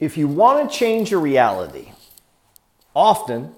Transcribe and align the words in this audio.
If 0.00 0.16
you 0.16 0.28
want 0.28 0.70
to 0.70 0.78
change 0.78 1.10
your 1.10 1.18
reality, 1.18 1.90
often 2.94 3.52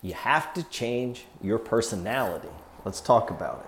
you 0.00 0.14
have 0.14 0.54
to 0.54 0.62
change 0.62 1.24
your 1.42 1.58
personality. 1.58 2.46
Let's 2.84 3.00
talk 3.00 3.32
about 3.32 3.62
it. 3.64 3.66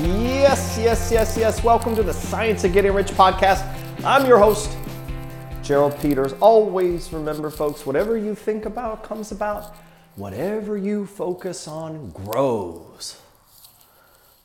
Yes, 0.00 0.78
yes, 0.78 1.10
yes, 1.10 1.36
yes. 1.36 1.64
Welcome 1.64 1.96
to 1.96 2.04
the 2.04 2.14
Science 2.14 2.62
of 2.62 2.72
Getting 2.72 2.92
Rich 2.92 3.08
podcast. 3.08 3.66
I'm 4.04 4.28
your 4.28 4.38
host, 4.38 4.76
Gerald 5.62 5.98
Peters. 6.00 6.32
Always 6.40 7.12
remember, 7.12 7.50
folks, 7.50 7.84
whatever 7.84 8.16
you 8.16 8.34
think 8.34 8.64
about 8.64 9.04
comes 9.04 9.30
about. 9.32 9.74
Whatever 10.16 10.76
you 10.76 11.06
focus 11.06 11.68
on 11.68 12.10
grows. 12.10 13.20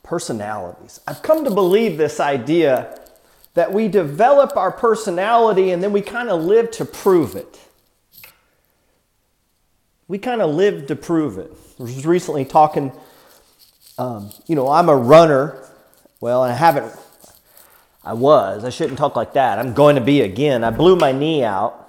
Personalities. 0.03 0.99
I've 1.07 1.21
come 1.21 1.43
to 1.43 1.51
believe 1.51 1.97
this 1.97 2.19
idea 2.19 2.99
that 3.55 3.71
we 3.73 3.87
develop 3.87 4.55
our 4.57 4.71
personality 4.71 5.71
and 5.71 5.81
then 5.81 5.91
we 5.91 6.01
kind 6.01 6.29
of 6.29 6.43
live 6.43 6.69
to 6.71 6.85
prove 6.85 7.35
it. 7.35 7.59
We 10.07 10.19
kind 10.19 10.41
of 10.41 10.53
live 10.53 10.87
to 10.87 10.95
prove 10.95 11.37
it. 11.39 11.51
I 11.79 11.83
was 11.83 12.05
recently 12.05 12.45
talking, 12.45 12.91
um, 13.97 14.29
you 14.45 14.55
know, 14.55 14.69
I'm 14.69 14.89
a 14.89 14.95
runner. 14.95 15.67
Well, 16.19 16.43
I 16.43 16.51
haven't 16.51 16.93
I 18.05 18.13
was. 18.13 18.63
I 18.63 18.69
shouldn't 18.69 18.99
talk 18.99 19.15
like 19.15 19.33
that. 19.33 19.57
I'm 19.57 19.73
going 19.73 19.95
to 19.95 20.01
be 20.01 20.21
again. 20.21 20.63
I 20.63 20.69
blew 20.69 20.95
my 20.95 21.11
knee 21.11 21.43
out 21.43 21.81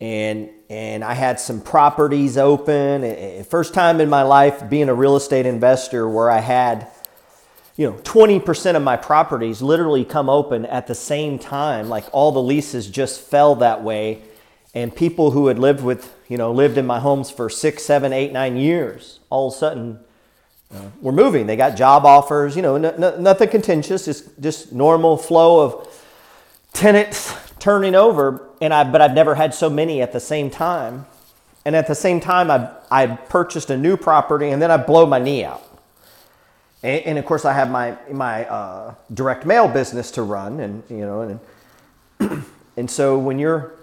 and 0.00 0.48
and 0.70 1.04
I 1.04 1.14
had 1.14 1.38
some 1.38 1.60
properties 1.60 2.38
open. 2.38 3.44
First 3.44 3.74
time 3.74 4.00
in 4.00 4.08
my 4.08 4.22
life 4.22 4.70
being 4.70 4.88
a 4.88 4.94
real 4.94 5.16
estate 5.16 5.44
investor 5.44 6.08
where 6.08 6.30
I 6.30 6.40
had 6.40 6.88
you 7.76 7.90
know 7.90 7.96
20% 7.98 8.76
of 8.76 8.82
my 8.82 8.96
properties 8.96 9.62
literally 9.62 10.04
come 10.04 10.28
open 10.28 10.66
at 10.66 10.86
the 10.86 10.94
same 10.94 11.38
time 11.38 11.88
like 11.88 12.04
all 12.12 12.32
the 12.32 12.42
leases 12.42 12.88
just 12.88 13.20
fell 13.20 13.54
that 13.56 13.82
way 13.82 14.22
and 14.74 14.94
people 14.94 15.30
who 15.30 15.46
had 15.46 15.58
lived 15.58 15.82
with 15.82 16.14
you 16.28 16.36
know 16.36 16.52
lived 16.52 16.76
in 16.76 16.86
my 16.86 17.00
homes 17.00 17.30
for 17.30 17.48
six 17.48 17.82
seven 17.82 18.12
eight 18.12 18.32
nine 18.32 18.56
years 18.56 19.20
all 19.30 19.48
of 19.48 19.54
a 19.54 19.56
sudden 19.56 19.98
uh, 20.74 20.82
were 21.00 21.12
moving. 21.12 21.46
They 21.46 21.56
got 21.56 21.76
job 21.76 22.04
offers, 22.04 22.54
you 22.54 22.62
know, 22.62 22.76
nothing 22.78 23.48
contentious, 23.48 24.04
just, 24.04 24.40
just 24.40 24.72
normal 24.72 25.16
flow 25.16 25.60
of 25.64 26.02
tenants 26.72 27.34
turning 27.58 27.94
over. 27.94 28.48
And 28.60 28.72
I, 28.72 28.84
but 28.84 29.00
I've 29.00 29.14
never 29.14 29.34
had 29.34 29.54
so 29.54 29.68
many 29.68 30.02
at 30.02 30.12
the 30.12 30.20
same 30.20 30.50
time. 30.50 31.06
And 31.64 31.76
at 31.76 31.86
the 31.86 31.94
same 31.94 32.20
time, 32.20 32.50
I, 32.50 32.70
I 32.90 33.06
purchased 33.06 33.70
a 33.70 33.76
new 33.76 33.96
property 33.96 34.48
and 34.48 34.62
then 34.62 34.70
I 34.70 34.76
blow 34.76 35.06
my 35.06 35.18
knee 35.18 35.44
out. 35.44 35.62
And, 36.82 37.04
and 37.04 37.18
of 37.18 37.26
course, 37.26 37.44
I 37.44 37.52
have 37.52 37.70
my, 37.70 37.96
my 38.10 38.46
uh, 38.46 38.94
direct 39.12 39.44
mail 39.44 39.68
business 39.68 40.10
to 40.12 40.22
run. 40.22 40.60
And, 40.60 40.82
you 40.88 41.00
know, 41.00 41.40
and, 42.20 42.44
and 42.76 42.90
so 42.90 43.18
when 43.18 43.38
you're, 43.38 43.74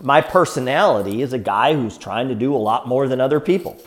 my 0.00 0.20
personality 0.20 1.22
is 1.22 1.32
a 1.32 1.38
guy 1.38 1.74
who's 1.74 1.96
trying 1.96 2.28
to 2.28 2.34
do 2.34 2.54
a 2.54 2.58
lot 2.58 2.88
more 2.88 3.06
than 3.08 3.20
other 3.20 3.40
people. 3.40 3.80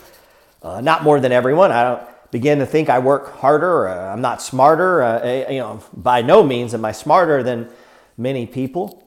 Uh, 0.62 0.82
not 0.82 1.04
more 1.04 1.20
than 1.20 1.32
everyone. 1.32 1.72
I 1.72 1.84
don't, 1.84 2.04
begin 2.32 2.60
to 2.60 2.66
think 2.66 2.90
I 2.90 3.00
work 3.00 3.38
harder, 3.38 3.88
uh, 3.88 4.14
I'm 4.14 4.22
not 4.22 4.42
smarter. 4.42 5.02
Uh, 5.02 5.20
eh, 5.20 5.54
you 5.54 5.60
know, 5.60 5.82
by 5.94 6.22
no 6.22 6.44
means 6.44 6.74
am 6.74 6.86
I 6.86 6.92
smarter 6.92 7.44
than 7.44 7.70
many 8.18 8.46
people. 8.46 9.04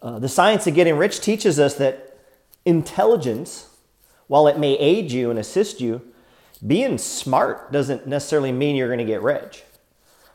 Uh, 0.00 0.18
the 0.18 0.28
science 0.28 0.66
of 0.66 0.74
getting 0.74 0.96
rich 0.96 1.20
teaches 1.20 1.60
us 1.60 1.74
that 1.74 2.18
intelligence, 2.64 3.68
while 4.26 4.46
it 4.46 4.58
may 4.58 4.72
aid 4.74 5.12
you 5.12 5.30
and 5.30 5.38
assist 5.38 5.80
you, 5.80 6.02
being 6.66 6.98
smart 6.98 7.72
doesn't 7.72 8.06
necessarily 8.06 8.52
mean 8.52 8.76
you're 8.76 8.88
going 8.88 8.98
to 8.98 9.04
get 9.04 9.22
rich. 9.22 9.64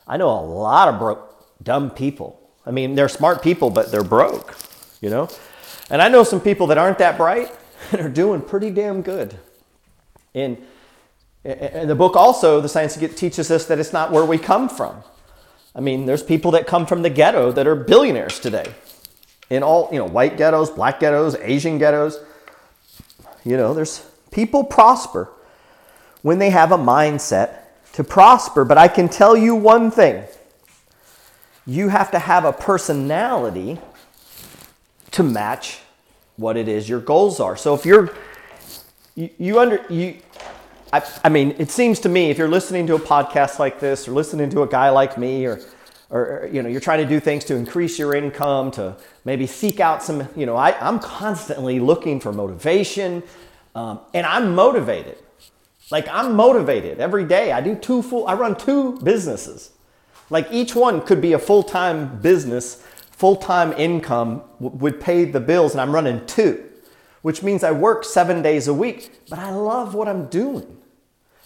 I 0.07 0.17
know 0.17 0.29
a 0.29 0.41
lot 0.41 0.87
of 0.87 0.99
broke, 0.99 1.63
dumb 1.63 1.89
people. 1.89 2.39
I 2.65 2.71
mean, 2.71 2.95
they're 2.95 3.09
smart 3.09 3.41
people, 3.41 3.69
but 3.69 3.91
they're 3.91 4.03
broke, 4.03 4.57
you 5.01 5.09
know? 5.09 5.29
And 5.89 6.01
I 6.01 6.09
know 6.09 6.23
some 6.23 6.41
people 6.41 6.67
that 6.67 6.77
aren't 6.77 6.97
that 6.97 7.17
bright 7.17 7.51
and 7.91 8.01
are 8.01 8.09
doing 8.09 8.41
pretty 8.41 8.69
damn 8.71 9.01
good. 9.01 9.37
And 10.33 10.57
and 11.47 11.89
the 11.89 11.95
book 11.95 12.17
also, 12.17 12.59
the 12.59 12.67
science 12.67 12.97
teaches 12.97 13.49
us 13.49 13.65
that 13.67 13.79
it's 13.79 13.93
not 13.93 14.11
where 14.11 14.25
we 14.25 14.37
come 14.37 14.67
from. 14.67 15.01
I 15.73 15.79
mean, 15.79 16.05
there's 16.05 16.23
people 16.23 16.51
that 16.51 16.67
come 16.67 16.85
from 16.85 17.03
the 17.03 17.09
ghetto 17.09 17.53
that 17.53 17.65
are 17.67 17.75
billionaires 17.75 18.39
today. 18.39 18.73
In 19.49 19.63
all, 19.63 19.87
you 19.91 19.97
know, 19.97 20.05
white 20.05 20.35
ghettos, 20.35 20.69
black 20.69 20.99
ghettos, 20.99 21.35
Asian 21.35 21.77
ghettos. 21.77 22.19
You 23.45 23.55
know, 23.55 23.73
there's 23.73 24.05
people 24.31 24.65
prosper 24.65 25.29
when 26.21 26.37
they 26.37 26.49
have 26.49 26.73
a 26.73 26.77
mindset 26.77 27.59
to 27.93 28.03
prosper. 28.03 28.65
But 28.65 28.77
I 28.77 28.89
can 28.89 29.07
tell 29.07 29.37
you 29.37 29.55
one 29.55 29.89
thing 29.89 30.25
you 31.65 31.87
have 31.87 32.11
to 32.11 32.19
have 32.19 32.43
a 32.43 32.51
personality 32.51 33.79
to 35.11 35.23
match 35.23 35.79
what 36.35 36.57
it 36.57 36.67
is 36.67 36.89
your 36.89 36.99
goals 36.99 37.39
are. 37.39 37.55
So 37.55 37.73
if 37.73 37.85
you're, 37.85 38.13
you, 39.15 39.29
you 39.37 39.59
under, 39.59 39.85
you, 39.89 40.17
I, 40.93 41.03
I, 41.23 41.29
mean, 41.29 41.55
it 41.59 41.69
seems 41.69 41.99
to 42.01 42.09
me 42.09 42.29
if 42.29 42.37
you're 42.37 42.47
listening 42.47 42.87
to 42.87 42.95
a 42.95 42.99
podcast 42.99 43.59
like 43.59 43.79
this 43.79 44.07
or 44.07 44.11
listening 44.11 44.49
to 44.51 44.61
a 44.61 44.67
guy 44.67 44.89
like 44.89 45.17
me 45.17 45.45
or, 45.45 45.59
or 46.09 46.49
you 46.51 46.61
know, 46.61 46.69
you're 46.69 46.81
trying 46.81 46.99
to 46.99 47.05
do 47.07 47.19
things 47.19 47.43
to 47.45 47.55
increase 47.55 47.99
your 47.99 48.15
income, 48.15 48.71
to 48.71 48.95
maybe 49.25 49.47
seek 49.47 49.79
out 49.79 50.01
some, 50.01 50.27
you 50.35 50.45
know, 50.45 50.55
I, 50.55 50.77
I'm 50.79 50.99
constantly 50.99 51.79
looking 51.79 52.19
for 52.19 52.31
motivation 52.31 53.23
um, 53.75 53.99
and 54.13 54.25
I'm 54.25 54.55
motivated. 54.55 55.17
Like 55.91 56.07
I'm 56.09 56.35
motivated 56.35 56.99
every 56.99 57.25
day. 57.25 57.51
I 57.51 57.61
do 57.61 57.75
two 57.75 58.01
full, 58.01 58.27
I 58.27 58.33
run 58.35 58.55
two 58.55 58.97
businesses. 58.99 59.71
Like 60.29 60.47
each 60.51 60.75
one 60.75 61.01
could 61.01 61.21
be 61.21 61.33
a 61.33 61.39
full-time 61.39 62.19
business, 62.21 62.83
full-time 63.11 63.73
income 63.73 64.41
w- 64.61 64.77
would 64.77 65.01
pay 65.01 65.25
the 65.25 65.39
bills 65.39 65.73
and 65.73 65.81
I'm 65.81 65.93
running 65.93 66.25
two 66.25 66.63
which 67.27 67.43
means 67.43 67.61
I 67.61 67.71
work 67.71 68.05
seven 68.05 68.41
days 68.41 68.69
a 68.69 68.73
week, 68.73 69.11
but 69.29 69.37
I 69.37 69.51
love 69.51 69.93
what 69.93 70.07
I'm 70.07 70.27
doing. 70.27 70.76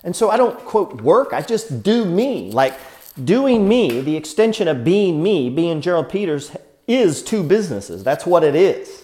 And 0.03 0.15
so 0.15 0.29
I 0.29 0.37
don't 0.37 0.57
quote 0.59 1.01
work, 1.01 1.33
I 1.33 1.41
just 1.41 1.83
do 1.83 2.05
me. 2.05 2.51
Like 2.51 2.77
doing 3.23 3.67
me, 3.67 4.01
the 4.01 4.15
extension 4.15 4.67
of 4.67 4.83
being 4.83 5.21
me, 5.21 5.49
being 5.49 5.81
Gerald 5.81 6.09
Peters, 6.09 6.55
is 6.87 7.23
two 7.23 7.43
businesses. 7.43 8.03
That's 8.03 8.25
what 8.25 8.43
it 8.43 8.55
is. 8.55 9.03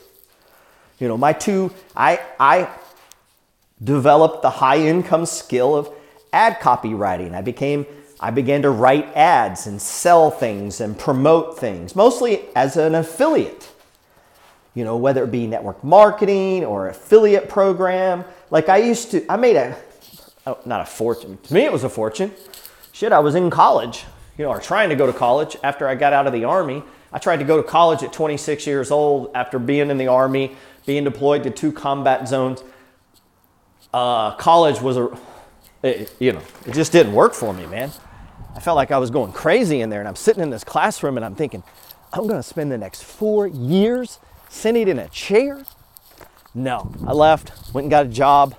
You 0.99 1.07
know, 1.07 1.17
my 1.17 1.33
two, 1.33 1.71
I, 1.95 2.19
I 2.39 2.69
developed 3.83 4.41
the 4.41 4.49
high 4.49 4.79
income 4.79 5.25
skill 5.25 5.75
of 5.75 5.89
ad 6.33 6.59
copywriting. 6.59 7.35
I 7.35 7.41
became, 7.41 7.85
I 8.19 8.31
began 8.31 8.63
to 8.63 8.71
write 8.71 9.15
ads 9.15 9.67
and 9.67 9.79
sell 9.79 10.31
things 10.31 10.81
and 10.81 10.97
promote 10.97 11.59
things, 11.59 11.95
mostly 11.95 12.45
as 12.55 12.77
an 12.77 12.95
affiliate 12.95 13.69
you 14.77 14.83
know, 14.83 14.95
whether 14.95 15.23
it 15.23 15.31
be 15.31 15.47
network 15.47 15.83
marketing 15.83 16.63
or 16.63 16.87
affiliate 16.89 17.49
program. 17.49 18.23
Like 18.51 18.69
I 18.69 18.77
used 18.77 19.09
to, 19.09 19.25
I 19.27 19.35
made 19.35 19.55
a, 19.55 19.75
not 20.65 20.81
a 20.81 20.85
fortune. 20.85 21.37
To 21.43 21.53
me, 21.53 21.61
it 21.61 21.71
was 21.71 21.83
a 21.83 21.89
fortune. 21.89 22.31
Shit, 22.91 23.11
I 23.11 23.19
was 23.19 23.35
in 23.35 23.49
college, 23.49 24.05
you 24.37 24.45
know, 24.45 24.51
or 24.51 24.59
trying 24.59 24.89
to 24.89 24.95
go 24.95 25.05
to 25.05 25.13
college 25.13 25.57
after 25.63 25.87
I 25.87 25.95
got 25.95 26.13
out 26.13 26.27
of 26.27 26.33
the 26.33 26.43
army. 26.43 26.83
I 27.11 27.19
tried 27.19 27.37
to 27.37 27.45
go 27.45 27.57
to 27.57 27.63
college 27.63 28.03
at 28.03 28.11
26 28.11 28.67
years 28.67 28.91
old 28.91 29.31
after 29.33 29.59
being 29.59 29.89
in 29.89 29.97
the 29.97 30.07
army, 30.07 30.55
being 30.85 31.03
deployed 31.03 31.43
to 31.43 31.49
two 31.49 31.71
combat 31.71 32.27
zones. 32.27 32.63
Uh, 33.93 34.35
college 34.35 34.81
was 34.81 34.97
a, 34.97 35.17
it, 35.83 36.13
you 36.19 36.33
know, 36.33 36.41
it 36.65 36.73
just 36.73 36.91
didn't 36.91 37.13
work 37.13 37.33
for 37.33 37.53
me, 37.53 37.65
man. 37.67 37.91
I 38.55 38.59
felt 38.59 38.75
like 38.75 38.91
I 38.91 38.97
was 38.97 39.11
going 39.11 39.31
crazy 39.31 39.81
in 39.81 39.89
there, 39.89 39.99
and 39.99 40.07
I'm 40.07 40.15
sitting 40.15 40.41
in 40.41 40.49
this 40.49 40.63
classroom 40.63 41.17
and 41.17 41.25
I'm 41.25 41.35
thinking, 41.35 41.63
I'm 42.11 42.27
to 42.27 42.43
spend 42.43 42.71
the 42.71 42.77
next 42.77 43.03
four 43.03 43.47
years 43.47 44.19
sitting 44.49 44.87
in 44.87 44.99
a 44.99 45.07
chair? 45.09 45.63
No, 46.53 46.91
I 47.05 47.11
left, 47.11 47.51
went 47.73 47.85
and 47.85 47.91
got 47.91 48.05
a 48.05 48.09
job, 48.09 48.55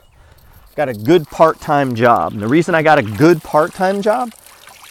got 0.78 0.88
a 0.88 0.94
good 0.94 1.26
part 1.26 1.60
time 1.60 1.96
job. 1.96 2.32
And 2.32 2.40
the 2.40 2.46
reason 2.46 2.72
I 2.72 2.82
got 2.82 3.00
a 3.00 3.02
good 3.02 3.42
part 3.42 3.74
time 3.74 4.00
job 4.00 4.32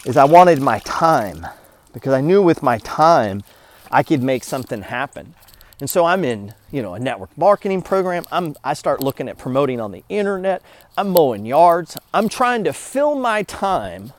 is 0.06 0.18
I 0.18 0.25
wanted 0.25 0.62
my 0.62 0.80
time 0.80 1.48
because 1.94 2.12
I 2.12 2.19
knew 2.19 2.42
with 2.42 2.62
my 2.62 2.78
time 2.80 3.42
I 3.89 4.04
could 4.04 4.22
make 4.22 4.44
something 4.44 4.81
happen. 4.81 5.34
And 5.80 5.89
so 5.89 6.04
I'm 6.04 6.25
in, 6.25 6.54
you 6.72 6.81
know, 6.81 6.95
a 6.95 7.00
network 7.00 7.38
marketing 7.38 7.84
program. 7.84 8.25
I'm, 8.34 8.57
I 8.66 8.74
start 8.74 9.00
looking 9.00 9.30
at 9.30 9.38
promoting 9.38 9.80
on 9.80 9.94
the 9.94 10.04
internet. 10.10 10.62
I'm 10.98 11.07
mowing 11.07 11.45
yards. 11.45 11.98
I'm 12.13 12.28
trying 12.28 12.66
to 12.66 12.74
fill 12.74 13.16
my 13.16 13.44
time 13.44 14.12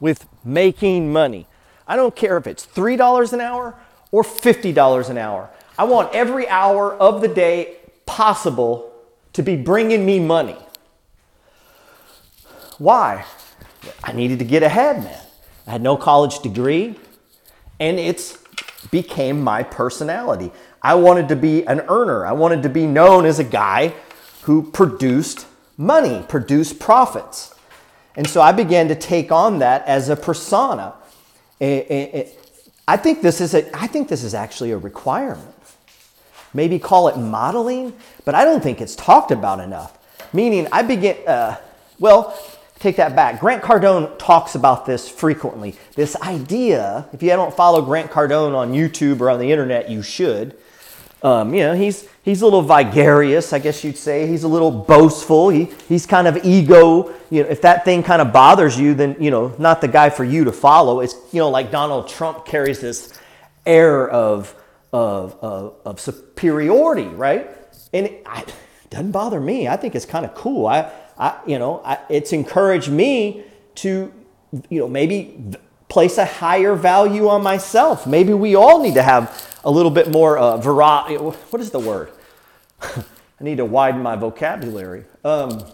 with 0.00 0.26
making 0.44 1.12
money. 1.12 1.46
I 1.86 1.94
don't 1.94 2.16
care 2.16 2.36
if 2.36 2.48
it's 2.48 2.66
$3 2.66 3.32
an 3.32 3.40
hour 3.40 3.76
or 4.10 4.24
$50 4.24 5.10
an 5.10 5.16
hour. 5.16 5.48
I 5.78 5.84
want 5.84 6.12
every 6.12 6.48
hour 6.48 6.92
of 6.94 7.20
the 7.20 7.28
day 7.28 7.76
possible 8.04 8.89
to 9.32 9.42
be 9.42 9.56
bringing 9.56 10.04
me 10.04 10.20
money. 10.20 10.56
Why? 12.78 13.24
I 14.02 14.12
needed 14.12 14.38
to 14.38 14.44
get 14.44 14.62
ahead, 14.62 15.04
man. 15.04 15.20
I 15.66 15.72
had 15.72 15.82
no 15.82 15.96
college 15.96 16.40
degree, 16.40 16.96
and 17.78 17.98
it's 17.98 18.38
became 18.90 19.42
my 19.42 19.62
personality. 19.62 20.50
I 20.82 20.94
wanted 20.94 21.28
to 21.28 21.36
be 21.36 21.66
an 21.66 21.80
earner. 21.88 22.24
I 22.24 22.32
wanted 22.32 22.62
to 22.62 22.68
be 22.70 22.86
known 22.86 23.26
as 23.26 23.38
a 23.38 23.44
guy 23.44 23.94
who 24.42 24.70
produced 24.70 25.46
money, 25.76 26.24
produced 26.28 26.80
profits. 26.80 27.54
And 28.16 28.26
so 28.26 28.40
I 28.40 28.52
began 28.52 28.88
to 28.88 28.94
take 28.94 29.30
on 29.30 29.58
that 29.58 29.86
as 29.86 30.08
a 30.08 30.16
persona. 30.16 30.94
I 31.60 32.96
think 32.96 33.22
this 33.22 33.40
is 33.40 33.54
a, 33.54 33.76
I 33.76 33.86
think 33.86 34.08
this 34.08 34.24
is 34.24 34.34
actually 34.34 34.72
a 34.72 34.78
requirement. 34.78 35.54
Maybe 36.52 36.78
call 36.78 37.08
it 37.08 37.16
modeling, 37.16 37.92
but 38.24 38.34
I 38.34 38.44
don't 38.44 38.62
think 38.62 38.80
it's 38.80 38.96
talked 38.96 39.30
about 39.30 39.60
enough. 39.60 39.96
Meaning, 40.32 40.68
I 40.72 40.82
begin, 40.82 41.16
uh, 41.26 41.56
well, 41.98 42.36
take 42.78 42.96
that 42.96 43.14
back. 43.14 43.40
Grant 43.40 43.62
Cardone 43.62 44.18
talks 44.18 44.54
about 44.54 44.86
this 44.86 45.08
frequently. 45.08 45.76
This 45.94 46.16
idea, 46.16 47.06
if 47.12 47.22
you 47.22 47.28
don't 47.30 47.54
follow 47.54 47.82
Grant 47.82 48.10
Cardone 48.10 48.54
on 48.54 48.72
YouTube 48.72 49.20
or 49.20 49.30
on 49.30 49.38
the 49.38 49.50
internet, 49.50 49.90
you 49.90 50.02
should. 50.02 50.56
Um, 51.22 51.52
you 51.52 51.60
know, 51.60 51.74
he's, 51.74 52.08
he's 52.22 52.40
a 52.40 52.46
little 52.46 52.62
vigarious, 52.62 53.52
I 53.52 53.58
guess 53.58 53.84
you'd 53.84 53.98
say. 53.98 54.26
He's 54.26 54.42
a 54.42 54.48
little 54.48 54.70
boastful. 54.70 55.50
He, 55.50 55.68
he's 55.86 56.06
kind 56.06 56.26
of 56.26 56.44
ego. 56.44 57.14
You 57.30 57.42
know, 57.42 57.48
if 57.50 57.60
that 57.62 57.84
thing 57.84 58.02
kind 58.02 58.22
of 58.22 58.32
bothers 58.32 58.78
you, 58.78 58.94
then, 58.94 59.16
you 59.20 59.30
know, 59.30 59.54
not 59.58 59.82
the 59.82 59.88
guy 59.88 60.08
for 60.08 60.24
you 60.24 60.44
to 60.44 60.52
follow. 60.52 61.00
It's, 61.00 61.14
you 61.32 61.40
know, 61.40 61.50
like 61.50 61.70
Donald 61.70 62.08
Trump 62.08 62.46
carries 62.46 62.80
this 62.80 63.12
air 63.66 64.08
of, 64.08 64.54
of, 64.92 65.36
of, 65.40 65.76
of 65.84 66.00
superiority, 66.00 67.04
right? 67.04 67.50
And 67.92 68.06
it, 68.06 68.22
I, 68.26 68.44
doesn't 68.90 69.12
bother 69.12 69.40
me. 69.40 69.68
I 69.68 69.76
think 69.76 69.94
it's 69.94 70.04
kind 70.04 70.24
of 70.24 70.34
cool. 70.34 70.66
I, 70.66 70.90
I, 71.16 71.38
you 71.46 71.58
know, 71.58 71.80
I, 71.84 71.98
it's 72.08 72.32
encouraged 72.32 72.90
me 72.90 73.44
to, 73.76 74.12
you 74.68 74.80
know, 74.80 74.88
maybe 74.88 75.54
place 75.88 76.18
a 76.18 76.24
higher 76.24 76.74
value 76.74 77.28
on 77.28 77.42
myself. 77.42 78.06
Maybe 78.06 78.34
we 78.34 78.56
all 78.56 78.82
need 78.82 78.94
to 78.94 79.02
have 79.02 79.58
a 79.64 79.70
little 79.70 79.90
bit 79.90 80.10
more 80.10 80.38
uh, 80.38 80.56
variety. 80.56 81.16
What 81.16 81.60
is 81.60 81.70
the 81.70 81.78
word? 81.78 82.10
I 82.82 83.44
need 83.44 83.58
to 83.58 83.64
widen 83.64 84.02
my 84.02 84.16
vocabulary. 84.16 85.04
Um, 85.24 85.64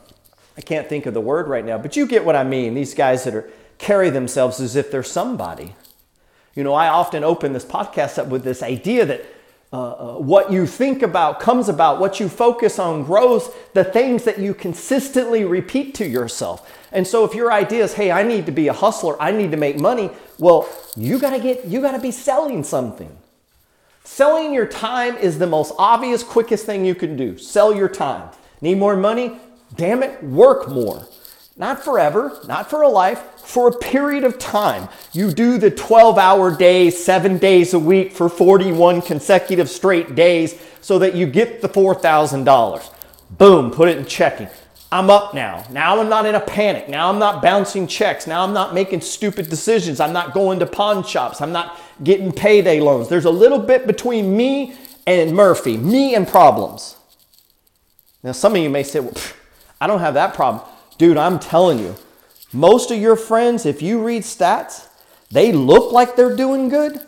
I 0.56 0.60
can't 0.60 0.88
think 0.88 1.06
of 1.06 1.14
the 1.14 1.20
word 1.20 1.48
right 1.48 1.64
now, 1.64 1.78
but 1.78 1.96
you 1.96 2.06
get 2.06 2.24
what 2.24 2.36
I 2.36 2.44
mean. 2.44 2.74
These 2.74 2.94
guys 2.94 3.24
that 3.24 3.34
are 3.34 3.50
carry 3.78 4.10
themselves 4.10 4.60
as 4.60 4.76
if 4.76 4.90
they're 4.90 5.02
somebody. 5.02 5.74
You 6.56 6.64
know, 6.64 6.74
I 6.74 6.88
often 6.88 7.22
open 7.22 7.52
this 7.52 7.66
podcast 7.66 8.18
up 8.18 8.28
with 8.28 8.42
this 8.42 8.62
idea 8.62 9.04
that 9.06 9.24
uh, 9.72 9.76
uh, 9.76 10.18
what 10.18 10.50
you 10.50 10.66
think 10.66 11.02
about 11.02 11.38
comes 11.38 11.68
about, 11.68 12.00
what 12.00 12.18
you 12.18 12.28
focus 12.30 12.78
on 12.78 13.04
grows, 13.04 13.50
the 13.74 13.84
things 13.84 14.24
that 14.24 14.38
you 14.38 14.54
consistently 14.54 15.44
repeat 15.44 15.94
to 15.96 16.06
yourself. 16.06 16.72
And 16.92 17.06
so 17.06 17.24
if 17.24 17.34
your 17.34 17.52
idea 17.52 17.84
is, 17.84 17.92
hey, 17.92 18.10
I 18.10 18.22
need 18.22 18.46
to 18.46 18.52
be 18.52 18.68
a 18.68 18.72
hustler, 18.72 19.20
I 19.20 19.32
need 19.32 19.50
to 19.50 19.58
make 19.58 19.78
money, 19.78 20.10
well, 20.38 20.66
you 20.96 21.18
gotta 21.18 21.40
get, 21.40 21.66
you 21.66 21.82
gotta 21.82 21.98
be 21.98 22.10
selling 22.10 22.64
something. 22.64 23.14
Selling 24.04 24.54
your 24.54 24.66
time 24.66 25.16
is 25.16 25.38
the 25.38 25.46
most 25.46 25.74
obvious, 25.78 26.22
quickest 26.22 26.64
thing 26.64 26.86
you 26.86 26.94
can 26.94 27.16
do. 27.16 27.36
Sell 27.36 27.74
your 27.74 27.88
time. 27.88 28.30
Need 28.62 28.78
more 28.78 28.96
money? 28.96 29.38
Damn 29.74 30.02
it, 30.02 30.22
work 30.22 30.68
more. 30.68 31.06
Not 31.58 31.82
forever, 31.82 32.38
not 32.46 32.68
for 32.68 32.82
a 32.82 32.88
life, 32.88 33.22
for 33.38 33.68
a 33.68 33.72
period 33.72 34.24
of 34.24 34.38
time. 34.38 34.88
You 35.12 35.30
do 35.32 35.56
the 35.56 35.70
12 35.70 36.18
hour 36.18 36.54
days, 36.54 37.02
seven 37.02 37.38
days 37.38 37.72
a 37.72 37.78
week 37.78 38.12
for 38.12 38.28
41 38.28 39.00
consecutive 39.00 39.70
straight 39.70 40.14
days 40.14 40.60
so 40.82 40.98
that 40.98 41.14
you 41.14 41.26
get 41.26 41.62
the 41.62 41.68
$4,000. 41.68 42.92
Boom, 43.30 43.70
put 43.70 43.88
it 43.88 43.96
in 43.96 44.04
checking. 44.04 44.48
I'm 44.92 45.08
up 45.10 45.34
now. 45.34 45.64
Now 45.70 45.98
I'm 45.98 46.08
not 46.08 46.26
in 46.26 46.34
a 46.34 46.40
panic. 46.40 46.88
Now 46.88 47.10
I'm 47.10 47.18
not 47.18 47.42
bouncing 47.42 47.86
checks. 47.86 48.26
Now 48.26 48.44
I'm 48.44 48.52
not 48.52 48.74
making 48.74 49.00
stupid 49.00 49.48
decisions. 49.48 49.98
I'm 49.98 50.12
not 50.12 50.34
going 50.34 50.60
to 50.60 50.66
pawn 50.66 51.02
shops. 51.04 51.40
I'm 51.40 51.52
not 51.52 51.80
getting 52.04 52.32
payday 52.32 52.80
loans. 52.80 53.08
There's 53.08 53.24
a 53.24 53.30
little 53.30 53.58
bit 53.58 53.86
between 53.86 54.36
me 54.36 54.76
and 55.06 55.34
Murphy, 55.34 55.76
me 55.76 56.14
and 56.14 56.28
problems. 56.28 56.96
Now, 58.22 58.32
some 58.32 58.54
of 58.54 58.58
you 58.62 58.70
may 58.70 58.82
say, 58.82 59.00
well, 59.00 59.14
I 59.80 59.86
don't 59.86 60.00
have 60.00 60.14
that 60.14 60.34
problem. 60.34 60.62
Dude, 60.98 61.16
I'm 61.16 61.38
telling 61.38 61.78
you, 61.78 61.96
most 62.52 62.90
of 62.90 62.98
your 62.98 63.16
friends, 63.16 63.66
if 63.66 63.82
you 63.82 64.02
read 64.02 64.22
stats, 64.22 64.88
they 65.30 65.52
look 65.52 65.92
like 65.92 66.16
they're 66.16 66.36
doing 66.36 66.68
good. 66.68 67.00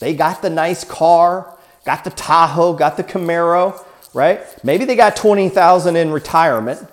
They 0.00 0.14
got 0.14 0.42
the 0.42 0.50
nice 0.50 0.84
car, 0.84 1.56
got 1.84 2.04
the 2.04 2.10
Tahoe, 2.10 2.74
got 2.74 2.96
the 2.96 3.04
Camaro, 3.04 3.84
right? 4.12 4.40
Maybe 4.64 4.84
they 4.84 4.96
got 4.96 5.14
20,000 5.16 5.96
in 5.96 6.10
retirement, 6.10 6.88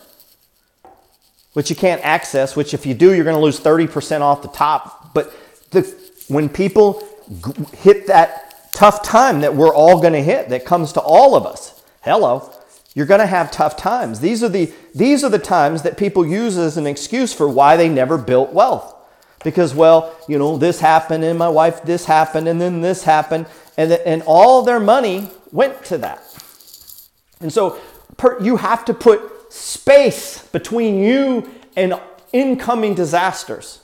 which 1.54 1.70
you 1.70 1.76
can't 1.76 2.04
access, 2.04 2.56
which 2.56 2.74
if 2.74 2.86
you 2.86 2.94
do, 2.94 3.14
you're 3.14 3.24
going 3.24 3.36
to 3.36 3.42
lose 3.42 3.60
30% 3.60 4.22
off 4.22 4.42
the 4.42 4.48
top. 4.50 5.14
But 5.14 5.34
the, 5.72 5.82
when 6.28 6.50
people 6.50 7.08
hit 7.78 8.08
that 8.08 8.72
tough 8.74 9.04
time 9.04 9.42
that 9.42 9.56
we're 9.56 9.74
all 9.74 10.00
going 10.02 10.14
to 10.14 10.24
hit, 10.24 10.50
that 10.50 10.66
comes 10.66 10.94
to 10.94 11.00
all 11.02 11.36
of 11.36 11.46
us, 11.46 11.82
hello, 12.02 12.52
you're 12.96 13.06
going 13.06 13.20
to 13.20 13.26
have 13.26 13.50
tough 13.52 13.76
times. 13.76 14.20
These 14.20 14.44
are, 14.44 14.50
the, 14.50 14.72
these 14.94 15.24
are 15.24 15.30
the 15.30 15.40
times 15.40 15.82
that 15.82 15.98
people 15.98 16.26
use 16.26 16.58
as 16.58 16.78
an 16.78 16.86
excuse 16.86 17.34
for 17.34 17.50
why 17.50 17.76
they 17.76 17.90
never 17.90 18.18
built 18.18 18.54
wealth. 18.54 18.94
Because, 19.44 19.74
well, 19.74 20.16
you 20.28 20.38
know, 20.38 20.58
this 20.58 20.80
happened 20.80 21.24
and 21.24 21.38
my 21.38 21.50
wife, 21.50 21.84
this 21.84 22.06
happened 22.06 22.48
and 22.48 22.62
then 22.62 22.82
this 22.82 23.04
happened. 23.04 23.48
And, 23.78 23.92
and 23.94 24.22
all 24.26 24.62
their 24.62 24.80
money 24.80 25.32
went 25.52 25.84
to 25.86 25.98
that. 26.00 26.22
And 27.42 27.52
so 27.52 27.80
per, 28.18 28.42
you 28.42 28.58
have 28.58 28.86
to 28.86 28.94
put 28.94 29.52
space 29.52 30.48
between 30.48 31.00
you 31.00 31.50
and 31.76 32.00
incoming 32.32 32.94
disasters. 32.94 33.80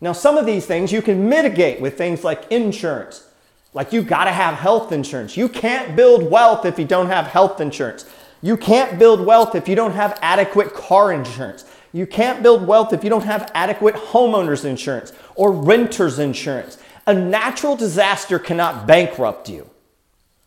Now, 0.00 0.12
some 0.12 0.36
of 0.36 0.46
these 0.46 0.66
things 0.66 0.92
you 0.92 1.02
can 1.02 1.28
mitigate 1.28 1.80
with 1.80 1.98
things 1.98 2.24
like 2.24 2.50
insurance. 2.50 3.26
Like 3.72 3.92
you 3.92 4.02
got 4.02 4.24
to 4.24 4.32
have 4.32 4.54
health 4.54 4.92
insurance. 4.92 5.36
You 5.36 5.48
can't 5.48 5.94
build 5.94 6.28
wealth 6.28 6.64
if 6.64 6.78
you 6.78 6.84
don't 6.84 7.06
have 7.06 7.26
health 7.26 7.60
insurance. 7.60 8.04
You 8.42 8.56
can't 8.56 8.98
build 8.98 9.24
wealth 9.24 9.54
if 9.54 9.68
you 9.68 9.76
don't 9.76 9.92
have 9.92 10.18
adequate 10.22 10.74
car 10.74 11.12
insurance. 11.12 11.64
You 11.92 12.06
can't 12.06 12.42
build 12.42 12.66
wealth 12.66 12.92
if 12.92 13.04
you 13.04 13.10
don't 13.10 13.24
have 13.24 13.50
adequate 13.54 13.94
homeowners 13.94 14.64
insurance 14.64 15.12
or 15.34 15.52
renters 15.52 16.18
insurance. 16.18 16.78
A 17.06 17.14
natural 17.14 17.76
disaster 17.76 18.38
cannot 18.38 18.86
bankrupt 18.86 19.48
you. 19.48 19.68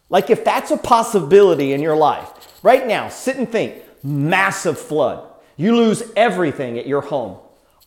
Like 0.09 0.29
if 0.29 0.43
that's 0.43 0.71
a 0.71 0.77
possibility 0.77 1.73
in 1.73 1.81
your 1.81 1.95
life, 1.95 2.29
right 2.63 2.85
now, 2.87 3.09
sit 3.09 3.37
and 3.37 3.49
think 3.49 3.83
massive 4.03 4.79
flood. 4.79 5.27
You 5.57 5.75
lose 5.75 6.03
everything 6.15 6.77
at 6.79 6.87
your 6.87 7.01
home. 7.01 7.37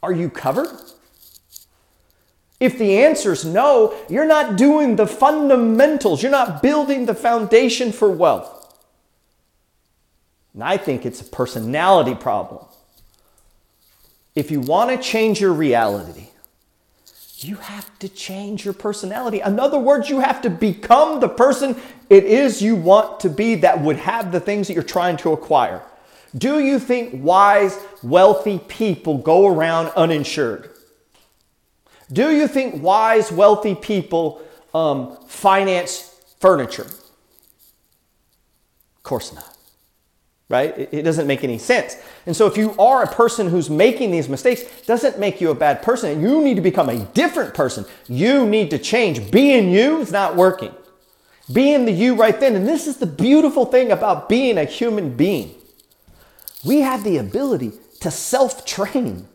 Are 0.02 0.12
you 0.12 0.30
covered? 0.30 0.68
If 2.58 2.78
the 2.78 2.98
answer 2.98 3.32
is 3.32 3.44
no, 3.44 3.94
you're 4.08 4.26
not 4.26 4.56
doing 4.56 4.96
the 4.96 5.06
fundamentals. 5.06 6.22
You're 6.22 6.32
not 6.32 6.62
building 6.62 7.06
the 7.06 7.14
foundation 7.14 7.92
for 7.92 8.10
wealth. 8.10 8.52
And 10.54 10.64
I 10.64 10.78
think 10.78 11.04
it's 11.04 11.20
a 11.20 11.24
personality 11.24 12.14
problem. 12.14 12.64
If 14.34 14.50
you 14.50 14.60
want 14.60 14.90
to 14.90 14.96
change 14.96 15.40
your 15.40 15.52
reality, 15.52 16.28
you 17.38 17.56
have 17.56 17.98
to 17.98 18.08
change 18.08 18.64
your 18.64 18.72
personality. 18.72 19.40
In 19.40 19.60
other 19.60 19.78
words, 19.78 20.08
you 20.08 20.20
have 20.20 20.40
to 20.42 20.50
become 20.50 21.20
the 21.20 21.28
person 21.28 21.76
it 22.08 22.24
is 22.24 22.62
you 22.62 22.74
want 22.76 23.20
to 23.20 23.28
be 23.28 23.56
that 23.56 23.80
would 23.80 23.96
have 23.96 24.32
the 24.32 24.40
things 24.40 24.68
that 24.68 24.74
you're 24.74 24.82
trying 24.82 25.18
to 25.18 25.32
acquire. 25.32 25.82
Do 26.36 26.60
you 26.60 26.78
think 26.78 27.22
wise, 27.22 27.78
wealthy 28.02 28.58
people 28.58 29.18
go 29.18 29.46
around 29.46 29.88
uninsured? 29.96 30.70
Do 32.12 32.30
you 32.30 32.46
think 32.46 32.82
wise, 32.82 33.32
wealthy 33.32 33.74
people 33.74 34.42
um, 34.72 35.16
finance 35.26 36.22
furniture? 36.40 36.86
Of 38.96 39.02
course 39.02 39.32
not. 39.32 39.56
Right? 40.48 40.78
It, 40.78 40.88
it 40.92 41.02
doesn't 41.02 41.26
make 41.26 41.42
any 41.42 41.58
sense. 41.58 41.96
And 42.24 42.36
so 42.36 42.46
if 42.46 42.56
you 42.56 42.74
are 42.78 43.02
a 43.02 43.08
person 43.08 43.48
who's 43.48 43.68
making 43.68 44.12
these 44.12 44.28
mistakes, 44.28 44.62
doesn't 44.82 45.18
make 45.18 45.40
you 45.40 45.50
a 45.50 45.54
bad 45.54 45.82
person. 45.82 46.20
You 46.22 46.40
need 46.40 46.54
to 46.54 46.60
become 46.60 46.88
a 46.88 47.04
different 47.06 47.52
person. 47.54 47.84
You 48.06 48.46
need 48.46 48.70
to 48.70 48.78
change. 48.78 49.32
Being 49.32 49.70
you 49.72 49.98
is 49.98 50.12
not 50.12 50.36
working. 50.36 50.72
Being 51.52 51.84
the 51.84 51.92
you 51.92 52.14
right 52.14 52.38
then. 52.38 52.54
And 52.54 52.66
this 52.66 52.86
is 52.86 52.98
the 52.98 53.06
beautiful 53.06 53.64
thing 53.64 53.90
about 53.90 54.28
being 54.28 54.58
a 54.58 54.64
human 54.64 55.16
being. 55.16 55.54
We 56.64 56.80
have 56.80 57.04
the 57.04 57.18
ability 57.18 57.72
to 58.00 58.10
self 58.10 58.64
train. 58.64 59.28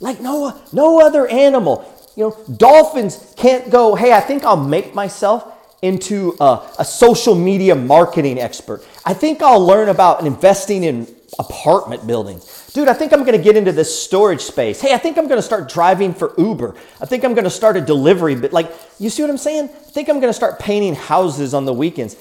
Like 0.00 0.20
no, 0.20 0.60
no 0.72 1.00
other 1.00 1.26
animal. 1.26 1.92
You 2.16 2.24
know, 2.24 2.56
dolphins 2.56 3.34
can't 3.36 3.70
go, 3.70 3.94
hey, 3.94 4.12
I 4.12 4.20
think 4.20 4.44
I'll 4.44 4.56
make 4.56 4.94
myself 4.94 5.52
into 5.82 6.34
a, 6.40 6.66
a, 6.78 6.84
social 6.84 7.34
media 7.34 7.74
marketing 7.74 8.38
expert. 8.38 8.82
I 9.04 9.12
think 9.12 9.42
I'll 9.42 9.64
learn 9.64 9.90
about 9.90 10.26
investing 10.26 10.84
in 10.84 11.06
apartment 11.38 12.06
buildings. 12.06 12.70
Dude, 12.72 12.88
I 12.88 12.94
think 12.94 13.12
I'm 13.12 13.24
gonna 13.24 13.38
get 13.38 13.56
into 13.56 13.72
this 13.72 14.02
storage 14.02 14.40
space. 14.40 14.80
Hey, 14.80 14.94
I 14.94 14.98
think 14.98 15.18
I'm 15.18 15.28
gonna 15.28 15.42
start 15.42 15.68
driving 15.68 16.14
for 16.14 16.32
Uber. 16.38 16.74
I 17.00 17.06
think 17.06 17.24
I'm 17.24 17.34
gonna 17.34 17.50
start 17.50 17.76
a 17.76 17.80
delivery, 17.82 18.34
but 18.34 18.52
like, 18.52 18.72
you 18.98 19.10
see 19.10 19.22
what 19.22 19.30
I'm 19.30 19.36
saying? 19.36 19.64
I 19.64 19.90
think 19.90 20.08
I'm 20.08 20.18
gonna 20.18 20.32
start 20.32 20.58
painting 20.58 20.94
houses 20.94 21.52
on 21.52 21.66
the 21.66 21.74
weekends. 21.74 22.16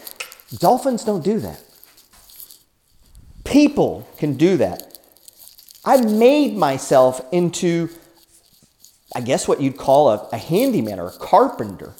Dolphins 0.58 1.04
don't 1.06 1.24
do 1.24 1.40
that. 1.40 1.62
People 3.46 4.08
can 4.18 4.36
do 4.36 4.58
that. 4.58 4.95
I 5.86 6.02
made 6.02 6.58
myself 6.58 7.22
into, 7.32 7.90
I 9.16 9.22
guess 9.22 9.48
what 9.48 9.62
you'd 9.62 9.78
call 9.78 10.10
a, 10.10 10.30
a 10.32 10.38
handyman 10.38 11.00
or 11.00 11.08
a 11.08 11.18
carpenter. 11.18 11.94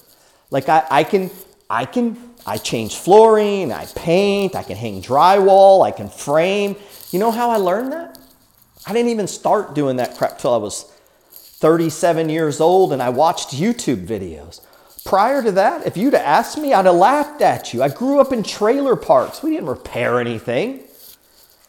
Like 0.50 0.68
I, 0.68 0.84
I 0.90 1.04
can, 1.04 1.30
I 1.70 1.84
can, 1.84 2.16
I 2.46 2.58
change 2.58 2.96
flooring, 2.96 3.72
I 3.72 3.86
paint, 3.94 4.56
I 4.56 4.62
can 4.62 4.76
hang 4.76 5.02
drywall, 5.02 5.84
I 5.84 5.92
can 5.92 6.08
frame. 6.08 6.76
You 7.10 7.18
know 7.18 7.30
how 7.30 7.50
I 7.50 7.56
learned 7.56 7.92
that? 7.92 8.18
I 8.86 8.92
didn't 8.92 9.10
even 9.10 9.26
start 9.26 9.74
doing 9.74 9.96
that 9.96 10.16
crap 10.16 10.38
till 10.38 10.54
I 10.54 10.58
was 10.58 10.92
37 11.30 12.28
years 12.28 12.60
old 12.60 12.92
and 12.92 13.02
I 13.02 13.08
watched 13.08 13.50
YouTube 13.50 14.06
videos. 14.06 14.60
Prior 15.04 15.42
to 15.42 15.52
that, 15.52 15.86
if 15.86 15.96
you'd 15.96 16.14
asked 16.14 16.58
me, 16.58 16.72
I'd 16.72 16.86
have 16.86 16.94
laughed 16.94 17.40
at 17.40 17.72
you. 17.72 17.82
I 17.82 17.88
grew 17.88 18.20
up 18.20 18.32
in 18.32 18.42
trailer 18.42 18.96
parks. 18.96 19.42
We 19.42 19.50
didn't 19.52 19.68
repair 19.68 20.20
anything, 20.20 20.82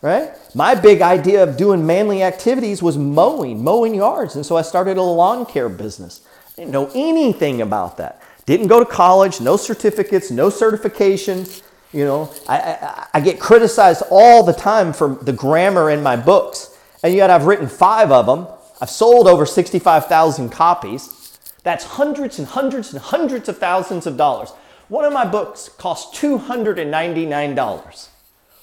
right? 0.01 0.31
My 0.53 0.75
big 0.75 1.01
idea 1.01 1.43
of 1.43 1.57
doing 1.57 1.85
manly 1.85 2.23
activities 2.23 2.81
was 2.83 2.97
mowing, 2.97 3.63
mowing 3.63 3.95
yards. 3.95 4.35
And 4.35 4.45
so 4.45 4.55
I 4.55 4.61
started 4.61 4.97
a 4.97 5.01
lawn 5.01 5.45
care 5.45 5.69
business. 5.69 6.21
I 6.49 6.61
didn't 6.61 6.71
know 6.71 6.91
anything 6.93 7.61
about 7.61 7.97
that. 7.97 8.21
Didn't 8.45 8.67
go 8.67 8.79
to 8.79 8.85
college, 8.85 9.41
no 9.41 9.57
certificates, 9.57 10.31
no 10.31 10.49
certifications. 10.49 11.63
You 11.91 12.05
know, 12.05 12.33
I, 12.47 12.57
I, 12.57 13.07
I 13.15 13.21
get 13.21 13.39
criticized 13.39 14.03
all 14.09 14.43
the 14.43 14.53
time 14.53 14.93
for 14.93 15.15
the 15.15 15.33
grammar 15.33 15.89
in 15.89 16.01
my 16.03 16.15
books. 16.15 16.77
And 17.03 17.13
yet 17.13 17.29
I've 17.29 17.45
written 17.45 17.67
five 17.67 18.11
of 18.11 18.25
them. 18.25 18.47
I've 18.79 18.89
sold 18.89 19.27
over 19.27 19.45
65,000 19.45 20.49
copies. 20.49 21.37
That's 21.63 21.83
hundreds 21.83 22.39
and 22.39 22.47
hundreds 22.47 22.93
and 22.93 23.01
hundreds 23.01 23.49
of 23.49 23.57
thousands 23.57 24.07
of 24.07 24.15
dollars. 24.15 24.51
One 24.87 25.03
of 25.03 25.11
my 25.11 25.25
books 25.25 25.69
cost 25.69 26.13
$299 26.13 28.07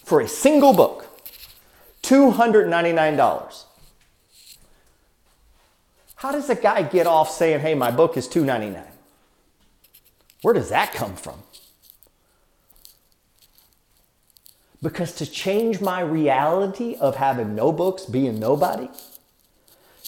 for 0.04 0.20
a 0.20 0.28
single 0.28 0.72
book. 0.72 1.13
$299. 2.04 3.64
How 6.16 6.32
does 6.32 6.48
a 6.48 6.54
guy 6.54 6.82
get 6.82 7.06
off 7.06 7.30
saying, 7.30 7.60
hey, 7.60 7.74
my 7.74 7.90
book 7.90 8.16
is 8.16 8.28
$299? 8.28 8.84
Where 10.42 10.54
does 10.54 10.68
that 10.68 10.92
come 10.92 11.16
from? 11.16 11.42
Because 14.82 15.14
to 15.14 15.26
change 15.26 15.80
my 15.80 16.00
reality 16.00 16.96
of 17.00 17.16
having 17.16 17.54
no 17.54 17.72
books, 17.72 18.04
being 18.04 18.38
nobody, 18.38 18.88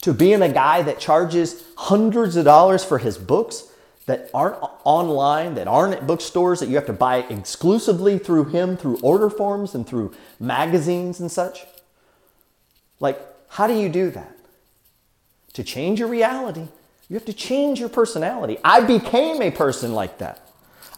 to 0.03 0.13
being 0.13 0.43
a 0.43 0.53
guy 0.53 0.83
that 0.83 0.99
charges 0.99 1.65
hundreds 1.79 2.37
of 2.37 2.45
dollars 2.45 2.85
for 2.85 2.99
his 2.99 3.17
books 3.17 3.73
that 4.05 4.31
aren't 4.35 4.57
online, 4.85 5.55
that 5.55 5.67
aren't 5.67 5.95
at 5.95 6.07
bookstores, 6.07 6.61
that 6.61 6.69
you 6.69 6.77
have 6.77 6.87
to 6.87 6.93
buy 6.93 7.19
exclusively 7.31 8.19
through 8.19 8.45
him, 8.45 8.77
through 8.77 8.99
order 9.03 9.31
forms 9.31 9.75
and 9.75 9.87
through 9.87 10.15
magazines 10.39 11.19
and 11.21 11.33
such. 11.33 11.67
Like, 13.01 13.21
how 13.49 13.67
do 13.67 13.75
you 13.75 13.89
do 13.89 14.11
that? 14.11 14.37
To 15.55 15.65
change 15.65 15.99
your 15.99 16.09
reality, 16.09 16.67
you 17.09 17.15
have 17.15 17.25
to 17.27 17.33
change 17.33 17.81
your 17.81 17.89
personality. 17.89 18.59
I 18.65 18.81
became 18.81 19.41
a 19.41 19.51
person 19.51 19.93
like 19.93 20.19
that. 20.19 20.41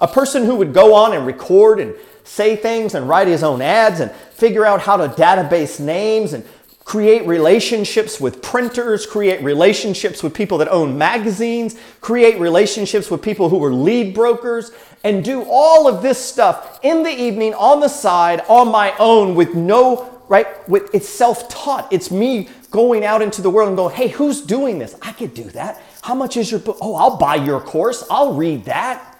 A 0.00 0.08
person 0.08 0.44
who 0.44 0.56
would 0.56 0.72
go 0.72 0.94
on 0.94 1.12
and 1.12 1.26
record 1.26 1.80
and 1.80 1.94
say 2.24 2.56
things 2.56 2.94
and 2.94 3.08
write 3.08 3.26
his 3.26 3.42
own 3.42 3.62
ads 3.62 4.00
and 4.00 4.10
figure 4.12 4.64
out 4.64 4.80
how 4.80 4.96
to 4.96 5.08
database 5.08 5.80
names 5.80 6.32
and 6.32 6.44
create 6.84 7.26
relationships 7.26 8.18
with 8.18 8.40
printers, 8.40 9.04
create 9.04 9.42
relationships 9.42 10.22
with 10.22 10.32
people 10.32 10.56
that 10.56 10.68
own 10.68 10.96
magazines, 10.96 11.78
create 12.00 12.40
relationships 12.40 13.10
with 13.10 13.20
people 13.20 13.50
who 13.50 13.58
were 13.58 13.74
lead 13.74 14.14
brokers, 14.14 14.70
and 15.04 15.22
do 15.22 15.44
all 15.48 15.86
of 15.86 16.02
this 16.02 16.18
stuff 16.18 16.80
in 16.82 17.02
the 17.02 17.10
evening 17.10 17.52
on 17.54 17.80
the 17.80 17.88
side 17.88 18.40
on 18.48 18.68
my 18.68 18.94
own 18.98 19.34
with 19.34 19.54
no, 19.54 20.17
right? 20.28 20.46
It's 20.92 21.08
self 21.08 21.48
taught. 21.48 21.92
It's 21.92 22.10
me 22.10 22.48
going 22.70 23.04
out 23.04 23.22
into 23.22 23.42
the 23.42 23.50
world 23.50 23.68
and 23.68 23.76
going, 23.76 23.94
hey, 23.94 24.08
who's 24.08 24.40
doing 24.40 24.78
this? 24.78 24.94
I 25.02 25.12
could 25.12 25.34
do 25.34 25.44
that. 25.44 25.80
How 26.02 26.14
much 26.14 26.36
is 26.36 26.50
your 26.50 26.60
book? 26.60 26.78
Oh, 26.80 26.94
I'll 26.94 27.16
buy 27.16 27.36
your 27.36 27.60
course. 27.60 28.04
I'll 28.10 28.34
read 28.34 28.64
that. 28.66 29.18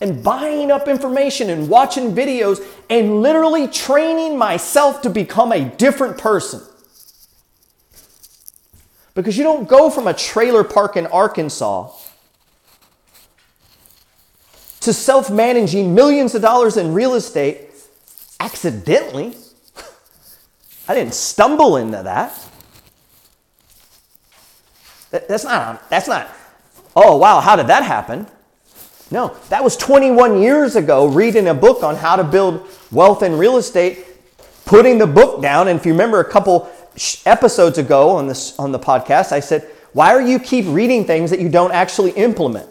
And 0.00 0.22
buying 0.22 0.70
up 0.70 0.86
information 0.88 1.50
and 1.50 1.68
watching 1.68 2.14
videos 2.14 2.64
and 2.90 3.22
literally 3.22 3.68
training 3.68 4.36
myself 4.36 5.02
to 5.02 5.10
become 5.10 5.52
a 5.52 5.64
different 5.64 6.18
person. 6.18 6.60
Because 9.14 9.38
you 9.38 9.44
don't 9.44 9.68
go 9.68 9.90
from 9.90 10.06
a 10.06 10.14
trailer 10.14 10.64
park 10.64 10.96
in 10.96 11.06
Arkansas 11.06 11.92
to 14.80 14.92
self 14.92 15.30
managing 15.30 15.94
millions 15.94 16.34
of 16.34 16.42
dollars 16.42 16.76
in 16.76 16.92
real 16.92 17.14
estate 17.14 17.70
accidentally. 18.40 19.34
I 20.86 20.94
didn't 20.94 21.14
stumble 21.14 21.76
into 21.76 22.02
that. 22.02 22.38
That's 25.10 25.44
not, 25.44 25.88
that's 25.90 26.08
not, 26.08 26.28
oh 26.96 27.16
wow, 27.16 27.40
how 27.40 27.56
did 27.56 27.68
that 27.68 27.84
happen? 27.84 28.26
No, 29.10 29.36
that 29.48 29.62
was 29.62 29.76
21 29.76 30.42
years 30.42 30.76
ago 30.76 31.06
reading 31.06 31.46
a 31.48 31.54
book 31.54 31.82
on 31.82 31.94
how 31.94 32.16
to 32.16 32.24
build 32.24 32.66
wealth 32.90 33.22
in 33.22 33.38
real 33.38 33.56
estate, 33.56 34.04
putting 34.64 34.98
the 34.98 35.06
book 35.06 35.40
down. 35.40 35.68
And 35.68 35.78
if 35.78 35.86
you 35.86 35.92
remember 35.92 36.20
a 36.20 36.28
couple 36.28 36.68
episodes 37.24 37.78
ago 37.78 38.10
on 38.10 38.26
this 38.26 38.58
on 38.58 38.72
the 38.72 38.78
podcast, 38.78 39.30
I 39.30 39.40
said, 39.40 39.68
"Why 39.92 40.12
are 40.12 40.20
you 40.20 40.38
keep 40.38 40.64
reading 40.68 41.04
things 41.04 41.30
that 41.30 41.38
you 41.38 41.48
don't 41.48 41.72
actually 41.72 42.10
implement?" 42.12 42.68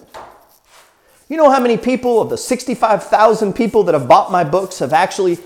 You 1.30 1.38
know 1.38 1.50
how 1.50 1.62
many 1.62 1.78
people 1.78 2.22
of 2.22 2.30
the 2.30 2.38
65,000 2.38 3.54
people 3.54 3.84
that 3.84 3.94
have 3.94 4.08
bought 4.08 4.32
my 4.32 4.44
books 4.44 4.80
have 4.80 4.92
actually 4.92 5.40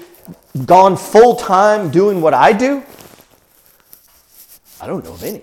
gone 0.65 0.97
full 0.97 1.35
time 1.35 1.89
doing 1.91 2.21
what 2.21 2.33
I 2.33 2.53
do? 2.53 2.83
I 4.79 4.87
don't 4.87 5.03
know 5.03 5.13
of 5.13 5.23
any. 5.23 5.41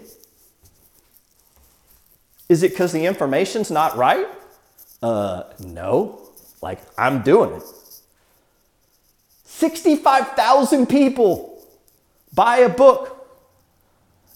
Is 2.49 2.62
it 2.62 2.71
because 2.71 2.92
the 2.92 3.04
information's 3.06 3.71
not 3.71 3.97
right? 3.97 4.26
Uh, 5.02 5.44
no. 5.59 6.21
Like, 6.62 6.80
I'm 6.97 7.23
doing 7.23 7.52
it. 7.52 7.62
65,000 9.44 10.87
people 10.87 11.64
buy 12.35 12.59
a 12.59 12.68
book 12.68 13.14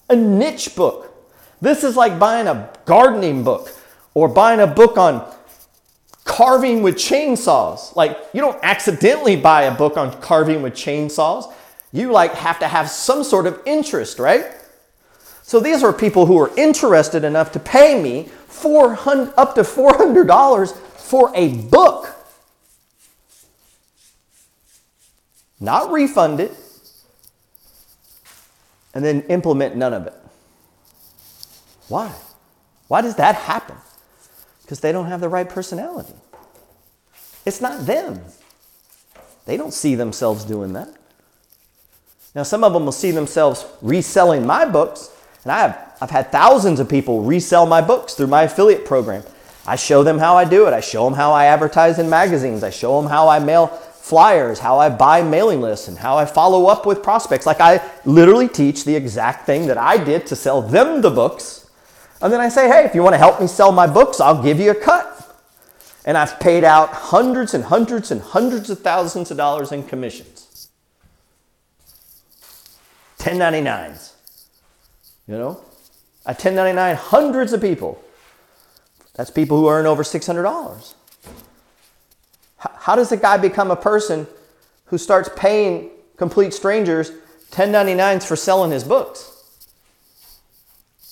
a 0.08 0.16
niche 0.16 0.74
book. 0.74 1.14
This 1.60 1.84
is 1.84 1.96
like 1.96 2.18
buying 2.18 2.46
a 2.46 2.70
gardening 2.84 3.44
book 3.44 3.74
or 4.14 4.28
buying 4.28 4.60
a 4.60 4.66
book 4.66 4.96
on 4.96 5.30
carving 6.38 6.82
with 6.82 6.94
chainsaws. 6.94 7.96
Like 7.96 8.16
you 8.32 8.40
don't 8.40 8.60
accidentally 8.62 9.34
buy 9.34 9.62
a 9.62 9.74
book 9.74 9.96
on 9.96 10.12
carving 10.20 10.62
with 10.62 10.72
chainsaws. 10.72 11.52
You 11.90 12.12
like 12.12 12.32
have 12.34 12.60
to 12.60 12.68
have 12.68 12.88
some 12.88 13.24
sort 13.24 13.48
of 13.48 13.60
interest, 13.66 14.20
right? 14.20 14.46
So 15.42 15.58
these 15.58 15.82
are 15.82 15.92
people 15.92 16.26
who 16.26 16.38
are 16.38 16.56
interested 16.56 17.24
enough 17.24 17.50
to 17.52 17.58
pay 17.58 18.00
me 18.00 18.28
400 18.46 19.34
up 19.36 19.56
to 19.56 19.62
$400 19.62 20.76
for 20.76 21.32
a 21.34 21.54
book. 21.54 22.14
Not 25.58 25.90
refund 25.90 26.38
it, 26.38 26.52
and 28.94 29.04
then 29.04 29.22
implement 29.22 29.74
none 29.74 29.92
of 29.92 30.06
it. 30.06 30.14
Why? 31.88 32.12
Why 32.86 33.00
does 33.00 33.16
that 33.16 33.34
happen? 33.34 33.76
Because 34.62 34.78
they 34.78 34.92
don't 34.92 35.06
have 35.06 35.20
the 35.20 35.28
right 35.28 35.48
personality. 35.48 36.14
It's 37.48 37.62
not 37.62 37.86
them. 37.86 38.20
They 39.46 39.56
don't 39.56 39.72
see 39.72 39.94
themselves 39.94 40.44
doing 40.44 40.74
that. 40.74 40.90
Now, 42.34 42.42
some 42.42 42.62
of 42.62 42.74
them 42.74 42.84
will 42.84 42.92
see 42.92 43.10
themselves 43.10 43.64
reselling 43.80 44.46
my 44.46 44.66
books, 44.66 45.10
and 45.44 45.52
I 45.52 45.60
have, 45.60 45.96
I've 46.02 46.10
had 46.10 46.30
thousands 46.30 46.78
of 46.78 46.90
people 46.90 47.22
resell 47.22 47.64
my 47.64 47.80
books 47.80 48.12
through 48.12 48.26
my 48.26 48.42
affiliate 48.42 48.84
program. 48.84 49.22
I 49.66 49.76
show 49.76 50.02
them 50.02 50.18
how 50.18 50.36
I 50.36 50.44
do 50.44 50.66
it. 50.66 50.74
I 50.74 50.80
show 50.80 51.04
them 51.04 51.14
how 51.14 51.32
I 51.32 51.46
advertise 51.46 51.98
in 51.98 52.10
magazines. 52.10 52.62
I 52.62 52.68
show 52.68 53.00
them 53.00 53.10
how 53.10 53.28
I 53.28 53.38
mail 53.38 53.68
flyers, 53.68 54.58
how 54.58 54.78
I 54.78 54.90
buy 54.90 55.22
mailing 55.22 55.62
lists, 55.62 55.88
and 55.88 55.96
how 55.96 56.18
I 56.18 56.26
follow 56.26 56.66
up 56.66 56.84
with 56.84 57.02
prospects. 57.02 57.46
Like 57.46 57.62
I 57.62 57.80
literally 58.04 58.48
teach 58.48 58.84
the 58.84 58.94
exact 58.94 59.46
thing 59.46 59.66
that 59.68 59.78
I 59.78 59.96
did 59.96 60.26
to 60.26 60.36
sell 60.36 60.60
them 60.60 61.00
the 61.00 61.10
books. 61.10 61.70
And 62.20 62.30
then 62.30 62.40
I 62.40 62.50
say, 62.50 62.68
hey, 62.68 62.84
if 62.84 62.94
you 62.94 63.02
want 63.02 63.14
to 63.14 63.18
help 63.18 63.40
me 63.40 63.46
sell 63.46 63.72
my 63.72 63.86
books, 63.86 64.20
I'll 64.20 64.42
give 64.42 64.60
you 64.60 64.70
a 64.70 64.74
cut. 64.74 65.17
And 66.08 66.16
I've 66.16 66.40
paid 66.40 66.64
out 66.64 66.88
hundreds 66.88 67.52
and 67.52 67.64
hundreds 67.64 68.10
and 68.10 68.22
hundreds 68.22 68.70
of 68.70 68.80
thousands 68.80 69.30
of 69.30 69.36
dollars 69.36 69.72
in 69.72 69.82
commissions. 69.82 70.70
1099s. 73.18 74.14
You 75.26 75.34
know? 75.34 75.60
I 76.24 76.30
1099 76.30 76.96
hundreds 76.96 77.52
of 77.52 77.60
people. 77.60 78.02
That's 79.16 79.30
people 79.30 79.58
who 79.58 79.68
earn 79.68 79.84
over 79.84 80.02
$600. 80.02 80.94
How 82.56 82.96
does 82.96 83.12
a 83.12 83.18
guy 83.18 83.36
become 83.36 83.70
a 83.70 83.76
person 83.76 84.26
who 84.86 84.96
starts 84.96 85.28
paying 85.36 85.90
complete 86.16 86.54
strangers 86.54 87.12
1099s 87.50 88.26
for 88.26 88.34
selling 88.34 88.70
his 88.70 88.82
books? 88.82 89.30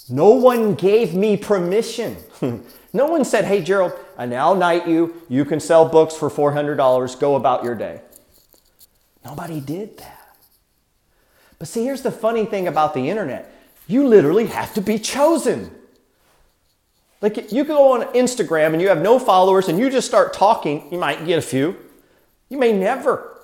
No 0.09 0.31
one 0.31 0.75
gave 0.75 1.15
me 1.15 1.37
permission. 1.37 2.17
no 2.95 3.05
one 3.05 3.27
said, 3.27 3.45
hey, 3.45 3.63
Gerald, 3.63 3.93
I 4.19 4.27
now 4.27 4.55
knight 4.55 4.89
you. 4.89 5.23
You 5.29 5.45
can 5.45 5.61
sell 5.61 5.89
books 5.89 6.15
for 6.15 6.31
$400. 6.31 7.21
Go 7.21 7.37
about 7.37 7.65
your 7.65 7.75
day. 7.75 8.01
Nobody 9.25 9.61
did 9.61 9.99
that. 9.99 10.37
But 11.59 11.69
see, 11.69 11.85
here's 11.85 12.03
the 12.03 12.13
funny 12.13 12.45
thing 12.45 12.69
about 12.69 12.95
the 12.95 13.11
internet 13.11 13.53
you 13.89 14.07
literally 14.07 14.47
have 14.47 14.75
to 14.75 14.81
be 14.81 14.99
chosen. 14.99 15.71
Like 17.23 17.53
you 17.53 17.65
go 17.65 17.93
on 17.93 18.03
Instagram 18.15 18.73
and 18.73 18.83
you 18.83 18.89
have 18.89 19.01
no 19.01 19.19
followers 19.19 19.69
and 19.69 19.79
you 19.79 19.91
just 19.91 20.07
start 20.07 20.33
talking, 20.33 20.89
you 20.91 20.99
might 20.99 21.25
get 21.25 21.39
a 21.39 21.43
few. 21.43 21.77
You 22.49 22.59
may 22.59 22.73
never. 22.73 23.36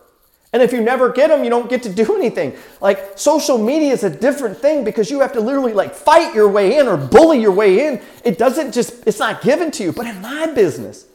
And 0.52 0.62
if 0.62 0.72
you 0.72 0.82
never 0.82 1.10
get 1.10 1.28
them, 1.28 1.44
you 1.44 1.50
don't 1.50 1.70
get 1.70 1.82
to 1.84 1.88
do 1.88 2.14
anything. 2.14 2.54
Like 2.80 3.18
social 3.18 3.56
media 3.56 3.92
is 3.92 4.04
a 4.04 4.10
different 4.10 4.58
thing 4.58 4.84
because 4.84 5.10
you 5.10 5.20
have 5.20 5.32
to 5.32 5.40
literally 5.40 5.72
like 5.72 5.94
fight 5.94 6.34
your 6.34 6.48
way 6.48 6.76
in 6.76 6.88
or 6.88 6.98
bully 6.98 7.40
your 7.40 7.52
way 7.52 7.86
in. 7.86 8.02
It 8.22 8.36
doesn't 8.36 8.72
just, 8.72 9.06
it's 9.06 9.18
not 9.18 9.40
given 9.40 9.70
to 9.72 9.82
you. 9.82 9.92
But 9.92 10.06
in 10.06 10.20
my 10.20 10.46
business, 10.48 11.06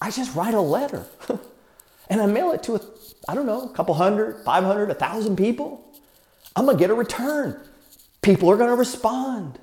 I 0.00 0.10
just 0.10 0.34
write 0.34 0.54
a 0.54 0.60
letter 0.60 1.04
and 2.08 2.20
I 2.20 2.26
mail 2.26 2.52
it 2.52 2.62
to, 2.64 2.76
a, 2.76 2.80
I 3.28 3.34
don't 3.34 3.46
know, 3.46 3.68
a 3.68 3.68
couple 3.74 3.94
hundred, 3.94 4.42
500, 4.44 4.90
a 4.90 4.94
thousand 4.94 5.36
people. 5.36 5.84
I'm 6.56 6.64
going 6.64 6.78
to 6.78 6.80
get 6.80 6.90
a 6.90 6.94
return. 6.94 7.60
People 8.22 8.50
are 8.50 8.56
going 8.56 8.70
to 8.70 8.76
respond. 8.76 9.58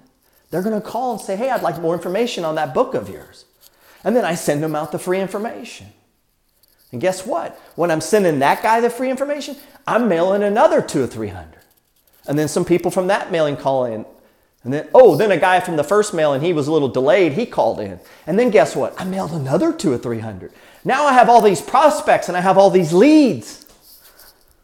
They're 0.51 0.62
going 0.62 0.79
to 0.79 0.88
call 0.88 1.13
and 1.13 1.22
say, 1.22 1.36
hey, 1.36 1.50
I'd 1.50 1.63
like 1.63 1.82
more 1.82 1.96
information 1.96 2.46
on 2.46 2.55
that 2.55 2.75
book 2.75 2.94
of 2.94 3.10
yours. 3.10 3.46
And 4.03 4.15
then 4.15 4.24
I 4.24 4.36
send 4.36 4.62
them 4.62 4.75
out 4.75 4.91
the 4.91 5.00
free 5.00 5.20
information. 5.20 5.88
And 6.92 7.01
guess 7.01 7.25
what? 7.25 7.60
When 7.75 7.92
I'm 7.92 8.01
sending 8.01 8.39
that 8.39 8.63
guy 8.63 8.80
the 8.80 8.89
free 8.89 9.10
information, 9.10 9.56
I'm 9.86 10.08
mailing 10.08 10.44
another 10.44 10.82
two 10.82 11.04
or 11.04 11.08
three 11.08 11.30
hundred. 11.30 11.62
And 12.27 12.39
then 12.39 12.48
some 12.48 12.65
people 12.65 12.92
from 12.92 13.08
that 13.08 13.32
mailing 13.32 13.58
call 13.58 13.86
in. 13.86 14.06
And 14.63 14.74
then, 14.74 14.88
oh, 14.96 15.15
then 15.15 15.32
a 15.32 15.38
guy 15.38 15.60
from 15.60 15.75
the 15.75 15.84
first 15.84 16.13
mailing, 16.13 16.42
he 16.42 16.54
was 16.54 16.68
a 16.68 16.72
little 16.72 16.88
delayed, 16.88 17.34
he 17.34 17.46
called 17.46 17.80
in. 17.80 18.00
And 18.25 18.39
then 18.39 18.50
guess 18.50 18.75
what? 18.75 19.00
I 19.00 19.04
mailed 19.04 19.32
another 19.32 19.72
two 19.72 19.92
or 19.92 19.98
three 19.98 20.20
hundred. 20.20 20.51
Now 20.84 21.06
I 21.06 21.13
have 21.13 21.30
all 21.30 21.42
these 21.42 21.62
prospects 21.62 22.30
and 22.30 22.38
I 22.38 22.42
have 22.42 22.58
all 22.58 22.70
these 22.70 22.94
leads. 22.94 23.65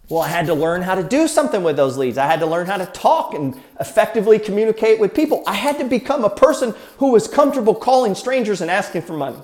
Well, 0.10 0.22
I 0.22 0.28
had 0.28 0.48
to 0.48 0.54
learn 0.54 0.82
how 0.82 0.96
to 0.96 1.04
do 1.04 1.28
something 1.28 1.64
with 1.64 1.78
those 1.78 1.98
leads. 1.98 2.18
I 2.18 2.26
had 2.26 2.42
to 2.42 2.46
learn 2.46 2.68
how 2.68 2.78
to 2.78 2.86
talk 2.88 3.34
and 3.34 3.56
effectively 3.80 4.40
communicate 4.40 5.00
with 5.00 5.14
people. 5.14 5.42
I 5.48 5.54
had 5.54 5.78
to 5.78 5.86
become 5.86 6.26
a 6.26 6.30
person 6.30 6.74
who 6.98 7.12
was 7.12 7.30
comfortable 7.30 7.74
calling 7.74 8.14
strangers 8.14 8.60
and 8.60 8.70
asking 8.70 9.04
for 9.04 9.14
money. 9.14 9.38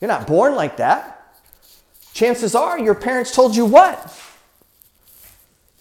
You're 0.00 0.08
not 0.08 0.26
born 0.26 0.54
like 0.54 0.78
that. 0.78 1.17
Chances 2.18 2.56
are 2.56 2.80
your 2.80 2.96
parents 2.96 3.32
told 3.32 3.54
you 3.54 3.64
what? 3.64 4.12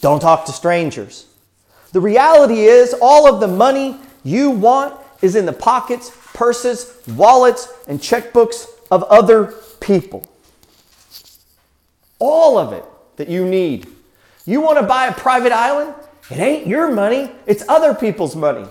Don't 0.01 0.19
talk 0.19 0.45
to 0.45 0.51
strangers. 0.51 1.25
The 1.93 1.99
reality 1.99 2.59
is, 2.65 2.93
all 3.01 3.27
of 3.27 3.39
the 3.39 3.47
money 3.47 3.97
you 4.23 4.51
want 4.51 4.93
is 5.23 5.35
in 5.35 5.47
the 5.47 5.53
pockets, 5.53 6.15
purses, 6.35 7.01
wallets, 7.07 7.73
and 7.87 7.99
checkbooks 7.99 8.67
of 8.91 9.01
other 9.05 9.55
people. 9.79 10.27
All 12.19 12.59
of 12.59 12.71
it 12.71 12.85
that 13.15 13.29
you 13.29 13.43
need. 13.43 13.87
You 14.45 14.61
want 14.61 14.77
to 14.77 14.85
buy 14.85 15.07
a 15.07 15.13
private 15.13 15.51
island? 15.51 15.95
It 16.29 16.37
ain't 16.37 16.67
your 16.67 16.91
money, 16.91 17.31
it's 17.47 17.67
other 17.67 17.95
people's 17.95 18.35
money. 18.35 18.67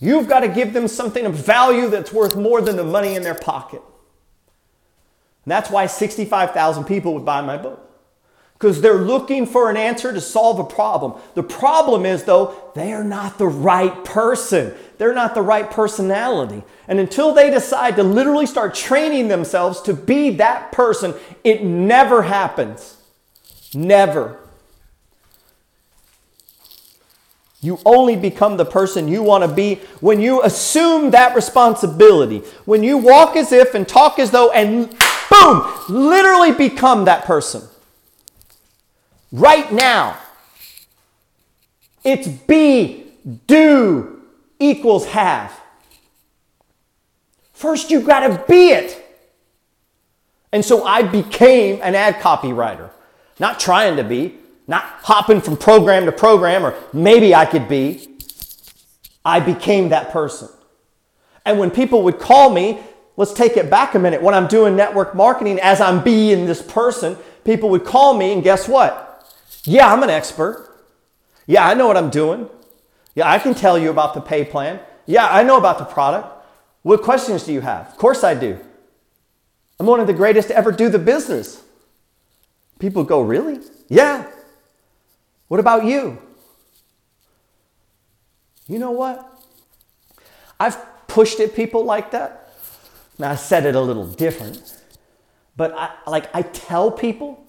You've 0.00 0.26
got 0.26 0.40
to 0.40 0.48
give 0.48 0.72
them 0.72 0.88
something 0.88 1.26
of 1.26 1.34
value 1.34 1.88
that's 1.88 2.12
worth 2.12 2.34
more 2.34 2.60
than 2.60 2.74
the 2.74 2.82
money 2.82 3.14
in 3.14 3.22
their 3.22 3.36
pocket. 3.36 3.82
That's 5.50 5.70
why 5.70 5.86
65,000 5.86 6.84
people 6.84 7.14
would 7.14 7.24
buy 7.24 7.40
my 7.40 7.56
book. 7.56 7.86
Because 8.54 8.82
they're 8.82 8.98
looking 8.98 9.46
for 9.46 9.70
an 9.70 9.76
answer 9.76 10.12
to 10.12 10.20
solve 10.20 10.58
a 10.58 10.64
problem. 10.64 11.18
The 11.34 11.42
problem 11.42 12.04
is, 12.04 12.24
though, 12.24 12.70
they 12.74 12.92
are 12.92 13.02
not 13.02 13.38
the 13.38 13.46
right 13.46 14.04
person. 14.04 14.74
They're 14.98 15.14
not 15.14 15.34
the 15.34 15.42
right 15.42 15.70
personality. 15.70 16.62
And 16.86 17.00
until 17.00 17.32
they 17.32 17.50
decide 17.50 17.96
to 17.96 18.02
literally 18.02 18.44
start 18.44 18.74
training 18.74 19.28
themselves 19.28 19.80
to 19.82 19.94
be 19.94 20.30
that 20.36 20.72
person, 20.72 21.14
it 21.42 21.64
never 21.64 22.22
happens. 22.22 22.98
Never. 23.74 24.38
You 27.62 27.78
only 27.84 28.16
become 28.16 28.56
the 28.56 28.64
person 28.64 29.08
you 29.08 29.22
want 29.22 29.42
to 29.44 29.48
be 29.48 29.76
when 30.00 30.20
you 30.20 30.42
assume 30.42 31.10
that 31.10 31.34
responsibility. 31.34 32.38
When 32.66 32.82
you 32.82 32.98
walk 32.98 33.36
as 33.36 33.52
if 33.52 33.74
and 33.74 33.88
talk 33.88 34.18
as 34.18 34.30
though 34.30 34.50
and 34.52 34.94
boom, 35.30 35.72
literally 35.88 36.52
become 36.52 37.04
that 37.06 37.24
person. 37.24 37.62
Right 39.32 39.72
now, 39.72 40.18
it's 42.04 42.28
be, 42.28 43.06
do 43.46 44.22
equals 44.58 45.06
have. 45.06 45.58
First, 47.52 47.90
you 47.90 48.00
got 48.00 48.20
to 48.20 48.44
be 48.48 48.70
it. 48.70 48.96
And 50.52 50.64
so 50.64 50.84
I 50.84 51.02
became 51.02 51.80
an 51.82 51.94
ad 51.94 52.16
copywriter, 52.16 52.90
not 53.38 53.60
trying 53.60 53.96
to 53.96 54.04
be, 54.04 54.34
not 54.66 54.82
hopping 55.02 55.40
from 55.40 55.56
program 55.56 56.06
to 56.06 56.12
program, 56.12 56.64
or 56.64 56.74
maybe 56.92 57.34
I 57.34 57.44
could 57.44 57.68
be. 57.68 58.08
I 59.24 59.40
became 59.40 59.90
that 59.90 60.10
person. 60.10 60.48
And 61.44 61.58
when 61.58 61.70
people 61.70 62.02
would 62.02 62.18
call 62.18 62.50
me 62.50 62.80
Let's 63.16 63.32
take 63.32 63.56
it 63.56 63.68
back 63.68 63.94
a 63.94 63.98
minute. 63.98 64.22
When 64.22 64.34
I'm 64.34 64.46
doing 64.46 64.76
network 64.76 65.14
marketing, 65.14 65.60
as 65.60 65.80
I'm 65.80 66.02
being 66.02 66.46
this 66.46 66.62
person, 66.62 67.16
people 67.44 67.68
would 67.70 67.84
call 67.84 68.14
me, 68.16 68.32
and 68.32 68.42
guess 68.42 68.68
what? 68.68 69.06
Yeah, 69.64 69.92
I'm 69.92 70.02
an 70.02 70.10
expert. 70.10 70.66
Yeah, 71.46 71.66
I 71.66 71.74
know 71.74 71.86
what 71.86 71.96
I'm 71.96 72.10
doing. 72.10 72.48
Yeah, 73.14 73.30
I 73.30 73.38
can 73.38 73.54
tell 73.54 73.78
you 73.78 73.90
about 73.90 74.14
the 74.14 74.20
pay 74.20 74.44
plan. 74.44 74.80
Yeah, 75.06 75.26
I 75.28 75.42
know 75.42 75.58
about 75.58 75.78
the 75.78 75.84
product. 75.84 76.28
What 76.82 77.02
questions 77.02 77.44
do 77.44 77.52
you 77.52 77.60
have? 77.60 77.88
Of 77.88 77.96
course 77.96 78.24
I 78.24 78.34
do. 78.34 78.58
I'm 79.78 79.86
one 79.86 80.00
of 80.00 80.06
the 80.06 80.12
greatest 80.12 80.48
to 80.48 80.56
ever 80.56 80.72
do 80.72 80.88
the 80.88 80.98
business. 80.98 81.62
People 82.78 83.04
go, 83.04 83.20
Really? 83.20 83.60
Yeah. 83.88 84.30
What 85.48 85.58
about 85.58 85.84
you? 85.84 86.18
You 88.68 88.78
know 88.78 88.92
what? 88.92 89.26
I've 90.60 90.78
pushed 91.08 91.40
at 91.40 91.54
people 91.56 91.84
like 91.84 92.12
that. 92.12 92.39
Now, 93.20 93.32
I 93.32 93.34
said 93.34 93.66
it 93.66 93.74
a 93.74 93.80
little 93.82 94.06
different, 94.06 94.74
but 95.54 95.74
I, 95.74 95.90
like 96.06 96.34
I 96.34 96.40
tell 96.40 96.90
people, 96.90 97.46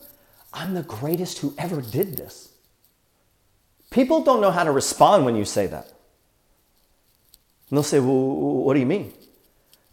I'm 0.53 0.73
the 0.73 0.83
greatest 0.83 1.37
who 1.37 1.53
ever 1.57 1.81
did 1.81 2.17
this. 2.17 2.51
People 3.89 4.21
don't 4.21 4.41
know 4.41 4.51
how 4.51 4.65
to 4.65 4.71
respond 4.71 5.23
when 5.23 5.37
you 5.37 5.45
say 5.45 5.67
that. 5.67 5.85
And 7.69 7.77
they'll 7.77 7.83
say, 7.83 8.01
Well, 8.01 8.13
what 8.13 8.73
do 8.73 8.81
you 8.81 8.85
mean? 8.85 9.13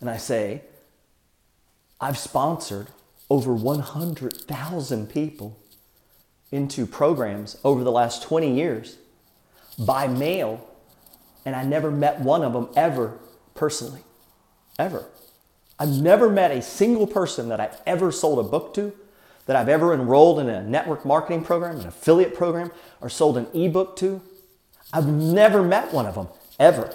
And 0.01 0.11
I 0.11 0.17
say, 0.17 0.63
I've 2.01 2.19
sponsored 2.19 2.89
over 3.31 3.55
100,000 3.55 5.09
people 5.09 5.57
into 6.51 6.87
programs 6.87 7.57
over 7.63 7.85
the 7.85 7.93
last 7.93 8.25
20 8.25 8.53
years 8.53 8.97
by 9.79 10.09
mail, 10.09 10.69
and 11.45 11.55
I 11.55 11.63
never 11.63 11.93
met 11.93 12.19
one 12.19 12.43
of 12.43 12.53
them 12.53 12.69
ever 12.75 13.21
personally. 13.55 14.03
Ever. 14.77 15.07
I've 15.79 16.01
never 16.01 16.29
met 16.29 16.51
a 16.51 16.61
single 16.61 17.07
person 17.07 17.49
that 17.51 17.61
I've 17.61 17.81
ever 17.87 18.11
sold 18.11 18.39
a 18.41 18.43
book 18.43 18.75
to, 18.75 18.93
that 19.47 19.57
I've 19.57 19.69
ever 19.69 19.95
enrolled 19.95 20.41
in 20.41 20.49
a 20.49 20.63
network 20.63 21.05
marketing 21.05 21.45
program, 21.45 21.79
an 21.79 21.87
affiliate 21.87 22.35
program, 22.35 22.73
or 23.01 23.09
sold 23.09 23.39
an 23.39 23.47
ebook 23.55 23.97
to. 23.97 24.21
I've 24.93 25.07
never 25.07 25.63
met 25.63 25.93
one 25.93 26.07
of 26.07 26.17
them, 26.17 26.29
ever. 26.59 26.95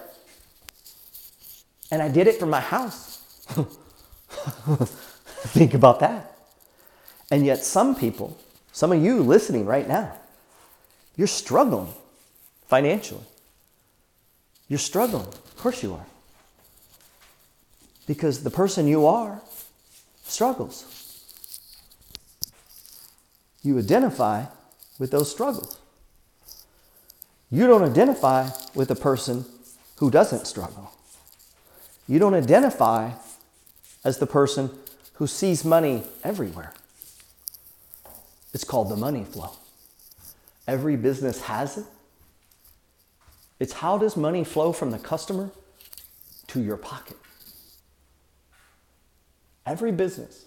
And 1.91 2.01
I 2.01 2.09
did 2.09 2.27
it 2.27 2.39
from 2.39 2.49
my 2.49 2.59
house. 2.59 3.19
Think 5.47 5.73
about 5.73 5.99
that. 6.01 6.37
And 7.31 7.45
yet, 7.45 7.63
some 7.63 7.95
people, 7.95 8.37
some 8.71 8.91
of 8.91 9.01
you 9.01 9.21
listening 9.21 9.65
right 9.65 9.87
now, 9.87 10.13
you're 11.15 11.27
struggling 11.27 11.93
financially. 12.67 13.23
You're 14.67 14.79
struggling. 14.79 15.27
Of 15.27 15.57
course, 15.57 15.81
you 15.83 15.93
are 15.93 16.05
because 18.05 18.43
the 18.43 18.49
person 18.49 18.87
you 18.87 19.05
are 19.05 19.41
struggles. 20.23 20.85
You 23.63 23.77
identify 23.77 24.45
with 24.99 25.11
those 25.11 25.31
struggles. 25.31 25.79
You 27.49 27.67
don't 27.67 27.83
identify 27.83 28.49
with 28.73 28.91
a 28.91 28.95
person 28.95 29.45
who 29.97 30.11
doesn't 30.11 30.47
struggle. 30.47 30.91
You 32.07 32.19
don't 32.19 32.33
identify 32.33 33.11
as 34.03 34.17
the 34.17 34.27
person 34.27 34.69
who 35.13 35.27
sees 35.27 35.63
money 35.63 36.03
everywhere. 36.23 36.73
It's 38.53 38.63
called 38.63 38.89
the 38.89 38.97
money 38.97 39.23
flow. 39.23 39.51
Every 40.67 40.95
business 40.95 41.41
has 41.43 41.77
it. 41.77 41.85
It's 43.59 43.73
how 43.73 43.97
does 43.97 44.17
money 44.17 44.43
flow 44.43 44.73
from 44.73 44.91
the 44.91 44.99
customer 44.99 45.51
to 46.47 46.61
your 46.61 46.77
pocket? 46.77 47.17
Every 49.65 49.91
business 49.91 50.45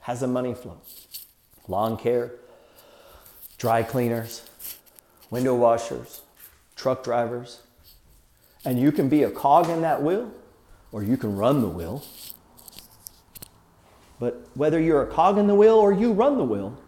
has 0.00 0.22
a 0.22 0.26
money 0.26 0.54
flow. 0.54 0.80
Lawn 1.68 1.96
care, 1.96 2.32
dry 3.58 3.82
cleaners, 3.82 4.48
window 5.30 5.54
washers, 5.54 6.22
truck 6.76 7.02
drivers. 7.02 7.60
And 8.64 8.78
you 8.78 8.92
can 8.92 9.08
be 9.08 9.22
a 9.22 9.30
cog 9.30 9.68
in 9.68 9.82
that 9.82 10.02
wheel 10.02 10.32
or 10.92 11.02
you 11.02 11.16
can 11.16 11.36
run 11.36 11.60
the 11.62 11.68
wheel. 11.68 12.04
But 14.18 14.46
whether 14.54 14.78
you're 14.78 15.02
a 15.02 15.06
cog 15.06 15.38
in 15.38 15.46
the 15.46 15.54
wheel 15.54 15.76
or 15.76 15.92
you 15.92 16.12
run 16.12 16.36
the 16.36 16.44
wheel, 16.44 16.78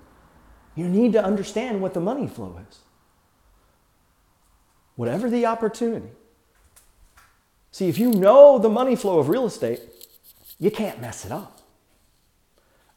you 0.75 0.89
need 0.89 1.13
to 1.13 1.25
understand 1.25 1.81
what 1.81 1.95
the 1.95 2.01
money 2.01 2.27
flow 2.27 2.61
is. 2.69 2.79
Whatever 4.97 5.31
the 5.31 5.47
opportunity. 5.47 6.11
See, 7.71 7.89
if 7.89 7.99
you 7.99 8.11
know 8.11 8.59
the 8.59 8.69
money 8.69 8.97
flow 8.97 9.19
of 9.19 9.31
real 9.31 9.47
estate, 9.47 9.81
you 10.59 10.71
can't 10.71 11.01
mess 11.01 11.25
it 11.25 11.33
up. 11.33 11.62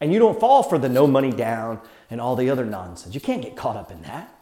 And 0.01 0.11
you 0.11 0.19
don't 0.19 0.39
fall 0.39 0.63
for 0.63 0.77
the 0.77 0.89
no 0.89 1.07
money 1.07 1.31
down 1.31 1.79
and 2.09 2.19
all 2.19 2.35
the 2.35 2.49
other 2.49 2.65
nonsense. 2.65 3.15
You 3.15 3.21
can't 3.21 3.41
get 3.41 3.55
caught 3.55 3.77
up 3.77 3.91
in 3.91 4.01
that. 4.03 4.33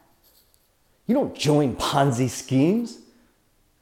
You 1.05 1.13
don't 1.13 1.35
join 1.35 1.75
Ponzi 1.75 2.29
schemes, 2.29 2.97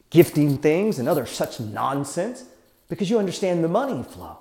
gifting 0.10 0.58
things, 0.58 1.00
and 1.00 1.08
other 1.08 1.26
such 1.26 1.60
nonsense 1.60 2.44
because 2.90 3.10
you 3.10 3.20
understand 3.20 3.64
the 3.64 3.68
money 3.68 4.04
flow. 4.04 4.38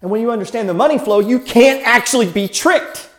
And 0.00 0.10
when 0.10 0.20
you 0.20 0.30
understand 0.30 0.68
the 0.68 0.74
money 0.74 0.98
flow, 0.98 1.18
you 1.18 1.40
can't 1.40 1.84
actually 1.84 2.30
be 2.30 2.46
tricked 2.46 3.10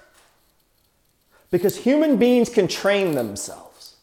because 1.51 1.77
human 1.77 2.17
beings 2.17 2.49
can 2.49 2.67
train 2.67 3.15
themselves. 3.15 3.95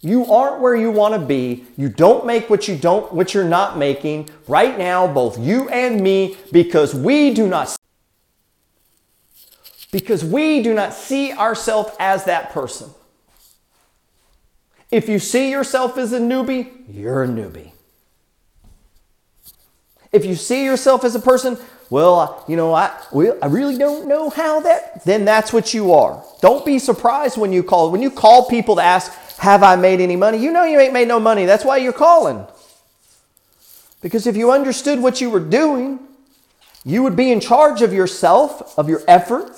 You 0.00 0.26
aren't 0.26 0.60
where 0.60 0.76
you 0.76 0.90
want 0.90 1.14
to 1.14 1.20
be. 1.20 1.64
You 1.76 1.88
don't 1.88 2.24
make 2.24 2.48
what 2.48 2.68
you 2.68 2.76
don't 2.76 3.12
what 3.12 3.34
you're 3.34 3.44
not 3.44 3.76
making 3.76 4.30
right 4.46 4.78
now 4.78 5.12
both 5.12 5.38
you 5.38 5.68
and 5.68 6.00
me 6.00 6.36
because 6.52 6.94
we 6.94 7.34
do 7.34 7.48
not 7.48 7.77
because 9.90 10.24
we 10.24 10.62
do 10.62 10.74
not 10.74 10.92
see 10.92 11.32
ourselves 11.32 11.90
as 11.98 12.24
that 12.24 12.50
person. 12.50 12.90
If 14.90 15.08
you 15.08 15.18
see 15.18 15.50
yourself 15.50 15.98
as 15.98 16.12
a 16.12 16.20
newbie, 16.20 16.70
you're 16.88 17.24
a 17.24 17.28
newbie. 17.28 17.72
If 20.12 20.24
you 20.24 20.34
see 20.34 20.64
yourself 20.64 21.04
as 21.04 21.14
a 21.14 21.20
person, 21.20 21.58
well, 21.90 22.44
you 22.48 22.56
know, 22.56 22.72
I, 22.74 22.98
well, 23.12 23.36
I 23.42 23.46
really 23.46 23.76
don't 23.76 24.08
know 24.08 24.30
how 24.30 24.60
that, 24.60 25.04
then 25.04 25.24
that's 25.24 25.52
what 25.52 25.74
you 25.74 25.92
are. 25.92 26.22
Don't 26.40 26.64
be 26.64 26.78
surprised 26.78 27.36
when 27.36 27.52
you 27.52 27.62
call. 27.62 27.90
When 27.90 28.02
you 28.02 28.10
call 28.10 28.48
people 28.48 28.76
to 28.76 28.82
ask, 28.82 29.12
have 29.38 29.62
I 29.62 29.76
made 29.76 30.00
any 30.00 30.16
money? 30.16 30.38
You 30.38 30.50
know 30.50 30.64
you 30.64 30.80
ain't 30.80 30.92
made 30.92 31.08
no 31.08 31.20
money. 31.20 31.44
That's 31.44 31.64
why 31.64 31.76
you're 31.78 31.92
calling. 31.92 32.46
Because 34.00 34.26
if 34.26 34.36
you 34.36 34.50
understood 34.50 35.00
what 35.00 35.20
you 35.20 35.28
were 35.28 35.40
doing, 35.40 35.98
you 36.84 37.02
would 37.02 37.16
be 37.16 37.30
in 37.30 37.40
charge 37.40 37.82
of 37.82 37.92
yourself, 37.92 38.78
of 38.78 38.88
your 38.88 39.02
effort, 39.06 39.50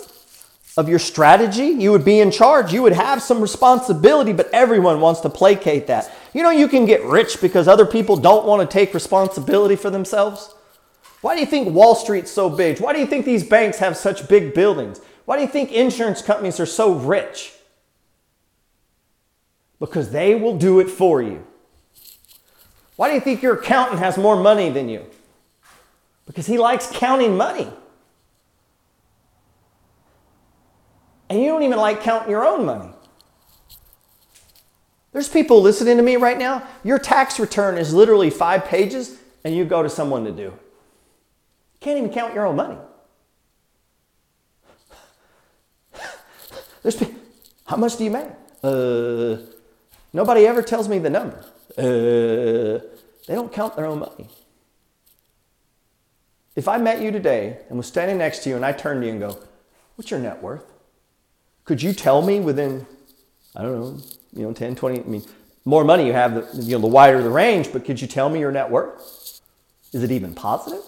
of 0.81 0.89
your 0.89 0.99
strategy. 0.99 1.67
You 1.67 1.93
would 1.93 2.05
be 2.05 2.21
in 2.21 2.31
charge. 2.31 2.73
You 2.73 2.83
would 2.83 2.95
have 2.95 3.23
some 3.23 3.41
responsibility, 3.41 4.33
but 4.33 4.49
everyone 4.53 5.01
wants 5.01 5.21
to 5.21 5.29
placate 5.29 5.87
that. 5.89 6.11
You 6.33 6.43
know, 6.43 6.51
you 6.51 6.69
can 6.69 6.87
get 6.87 7.05
rich 7.05 7.41
because 7.41 7.69
other 7.69 7.85
people 7.85 8.17
don't 8.17 8.47
want 8.47 8.69
to 8.69 8.73
take 8.73 8.95
responsibility 8.95 9.77
for 9.77 9.91
themselves. 9.91 10.55
Why 11.21 11.35
do 11.35 11.41
you 11.41 11.47
think 11.47 11.69
Wall 11.69 11.95
Street's 11.95 12.31
so 12.31 12.49
big? 12.49 12.81
Why 12.81 12.95
do 12.95 12.99
you 12.99 13.07
think 13.07 13.27
these 13.27 13.45
banks 13.45 13.79
have 13.79 13.97
such 13.97 14.27
big 14.27 14.55
buildings? 14.55 15.01
Why 15.27 15.37
do 15.37 15.43
you 15.43 15.49
think 15.49 15.71
insurance 15.71 16.23
companies 16.23 16.59
are 16.59 16.67
so 16.67 16.95
rich? 16.95 17.53
Because 19.79 20.11
they 20.11 20.35
will 20.35 20.57
do 20.57 20.81
it 20.81 20.89
for 20.89 21.21
you. 21.21 21.47
Why 22.97 23.09
do 23.09 23.15
you 23.15 23.21
think 23.21 23.43
your 23.43 23.55
accountant 23.55 23.99
has 23.99 24.17
more 24.17 24.37
money 24.37 24.71
than 24.71 24.89
you? 24.89 25.05
Because 26.27 26.47
he 26.47 26.57
likes 26.59 26.89
counting 26.91 27.37
money. 27.37 27.69
And 31.31 31.41
you 31.41 31.47
don't 31.47 31.63
even 31.63 31.79
like 31.79 32.03
counting 32.03 32.31
your 32.31 32.45
own 32.45 32.67
money. 32.67 32.91
There's 35.13 35.29
people 35.29 35.63
listening 35.63 35.97
to 35.97 36.03
me 36.03 36.17
right 36.17 36.37
now. 36.37 36.67
Your 36.83 36.99
tax 36.99 37.39
return 37.39 37.79
is 37.79 37.95
literally 37.95 38.31
five 38.31 38.65
pages, 38.65 39.17
and 39.45 39.55
you 39.55 39.65
go 39.65 39.83
to 39.83 39.89
someone 39.89 40.25
to 40.25 40.33
do. 40.33 40.43
You 40.43 40.59
can't 41.81 41.99
even 41.99 42.11
count 42.11 42.35
your 42.35 42.47
own 42.47 42.57
money. 42.57 42.77
There's 46.83 47.01
how 47.67 47.77
much 47.77 47.97
do 47.97 48.05
you 48.05 48.11
make? 48.11 48.27
Uh, 48.63 49.37
nobody 50.13 50.47
ever 50.47 50.63
tells 50.63 50.89
me 50.89 50.99
the 50.99 51.11
number. 51.11 51.45
Uh, 51.79 52.83
they 53.27 53.35
don't 53.35 53.53
count 53.53 53.77
their 53.77 53.87
own 53.87 54.01
money. 54.01 54.29
If 56.57 56.67
I 56.67 56.79
met 56.79 57.01
you 57.01 57.13
today 57.13 57.59
and 57.69 57.79
was 57.79 57.87
standing 57.87 58.19
next 58.19 58.41
to 58.41 58.51
you 58.51 58.57
and 58.57 58.65
I 58.65 58.73
turned 58.73 59.03
to 59.03 59.07
you 59.07 59.13
and 59.13 59.21
go, 59.21 59.39
What's 59.95 60.11
your 60.11 60.19
net 60.19 60.43
worth? 60.43 60.65
Could 61.71 61.85
you 61.85 61.93
tell 61.93 62.21
me 62.21 62.41
within, 62.41 62.85
I 63.55 63.63
don't 63.63 63.81
know, 63.81 64.03
you 64.33 64.43
know, 64.43 64.53
10, 64.53 64.75
20, 64.75 64.99
I 64.99 65.03
mean, 65.05 65.23
more 65.65 65.85
money 65.85 66.05
you 66.05 66.13
have, 66.13 66.35
the, 66.35 66.63
you 66.65 66.73
know, 66.73 66.81
the 66.81 66.89
wider 66.89 67.23
the 67.23 67.31
range, 67.31 67.73
but 67.73 67.85
could 67.85 68.01
you 68.01 68.09
tell 68.09 68.29
me 68.29 68.41
your 68.41 68.51
net 68.51 68.69
worth? 68.73 69.41
Is 69.93 70.03
it 70.03 70.11
even 70.11 70.35
positive? 70.35 70.83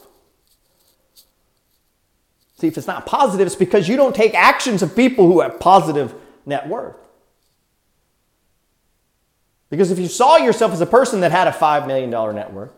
See, 2.59 2.66
if 2.66 2.77
it's 2.77 2.88
not 2.88 3.07
positive, 3.07 3.47
it's 3.47 3.55
because 3.55 3.88
you 3.88 3.97
don't 3.97 4.12
take 4.12 4.35
actions 4.35 4.83
of 4.83 4.97
people 4.97 5.29
who 5.29 5.40
have 5.40 5.61
positive 5.61 6.16
net 6.47 6.68
worth. 6.68 6.97
Because 9.71 9.92
if 9.92 10.01
you 10.01 10.09
saw 10.09 10.37
yourself 10.37 10.73
as 10.73 10.81
a 10.81 10.87
person 10.87 11.21
that 11.21 11.31
had 11.31 11.47
a 11.47 11.53
$5 11.53 11.87
million 11.87 12.11
net 12.11 12.53
worth, 12.53 12.73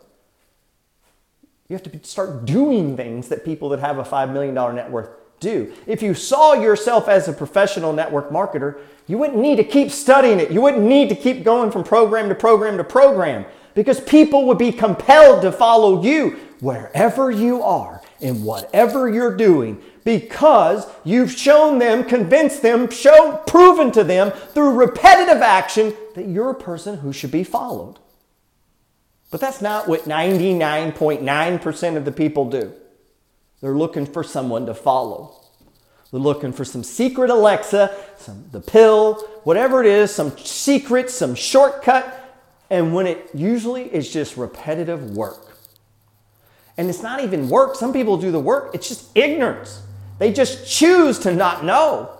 you 1.70 1.74
have 1.74 1.82
to 1.84 2.06
start 2.06 2.44
doing 2.44 2.98
things 2.98 3.28
that 3.28 3.46
people 3.46 3.70
that 3.70 3.80
have 3.80 3.96
a 3.96 4.04
$5 4.04 4.30
million 4.30 4.54
net 4.74 4.90
worth 4.90 5.08
do. 5.40 5.72
If 5.86 6.02
you 6.02 6.14
saw 6.14 6.54
yourself 6.54 7.08
as 7.08 7.28
a 7.28 7.32
professional 7.32 7.92
network 7.92 8.30
marketer, 8.30 8.78
you 9.06 9.18
wouldn't 9.18 9.38
need 9.38 9.56
to 9.56 9.64
keep 9.64 9.90
studying 9.90 10.40
it. 10.40 10.50
You 10.50 10.62
wouldn't 10.62 10.84
need 10.84 11.08
to 11.10 11.14
keep 11.14 11.44
going 11.44 11.70
from 11.70 11.84
program 11.84 12.28
to 12.28 12.34
program 12.34 12.78
to 12.78 12.84
program 12.84 13.44
because 13.74 14.00
people 14.00 14.46
would 14.46 14.58
be 14.58 14.72
compelled 14.72 15.42
to 15.42 15.52
follow 15.52 16.02
you 16.02 16.38
wherever 16.60 17.30
you 17.30 17.62
are 17.62 18.00
in 18.20 18.42
whatever 18.42 19.08
you're 19.08 19.36
doing 19.36 19.82
because 20.04 20.86
you've 21.02 21.32
shown 21.32 21.78
them, 21.78 22.04
convinced 22.04 22.62
them, 22.62 22.90
shown, 22.90 23.38
proven 23.46 23.90
to 23.92 24.04
them 24.04 24.30
through 24.30 24.70
repetitive 24.70 25.42
action 25.42 25.94
that 26.14 26.28
you're 26.28 26.50
a 26.50 26.54
person 26.54 26.98
who 26.98 27.12
should 27.12 27.30
be 27.30 27.44
followed. 27.44 27.98
But 29.30 29.40
that's 29.40 29.60
not 29.60 29.88
what 29.88 30.04
99.9% 30.04 31.96
of 31.96 32.04
the 32.04 32.12
people 32.12 32.48
do. 32.48 32.72
They're 33.64 33.74
looking 33.74 34.04
for 34.04 34.22
someone 34.22 34.66
to 34.66 34.74
follow. 34.74 35.40
They're 36.10 36.20
looking 36.20 36.52
for 36.52 36.66
some 36.66 36.84
secret 36.84 37.30
Alexa, 37.30 37.96
some 38.18 38.44
the 38.52 38.60
pill, 38.60 39.14
whatever 39.44 39.82
it 39.82 39.86
is, 39.86 40.14
some 40.14 40.36
secret, 40.36 41.08
some 41.08 41.34
shortcut, 41.34 42.44
and 42.68 42.92
when 42.92 43.06
it 43.06 43.30
usually 43.32 43.84
is 43.84 44.12
just 44.12 44.36
repetitive 44.36 45.16
work. 45.16 45.56
And 46.76 46.90
it's 46.90 47.00
not 47.00 47.24
even 47.24 47.48
work. 47.48 47.74
Some 47.74 47.94
people 47.94 48.18
do 48.18 48.30
the 48.30 48.38
work, 48.38 48.74
it's 48.74 48.86
just 48.86 49.08
ignorance. 49.16 49.80
They 50.18 50.30
just 50.30 50.70
choose 50.70 51.18
to 51.20 51.34
not 51.34 51.64
know. 51.64 52.10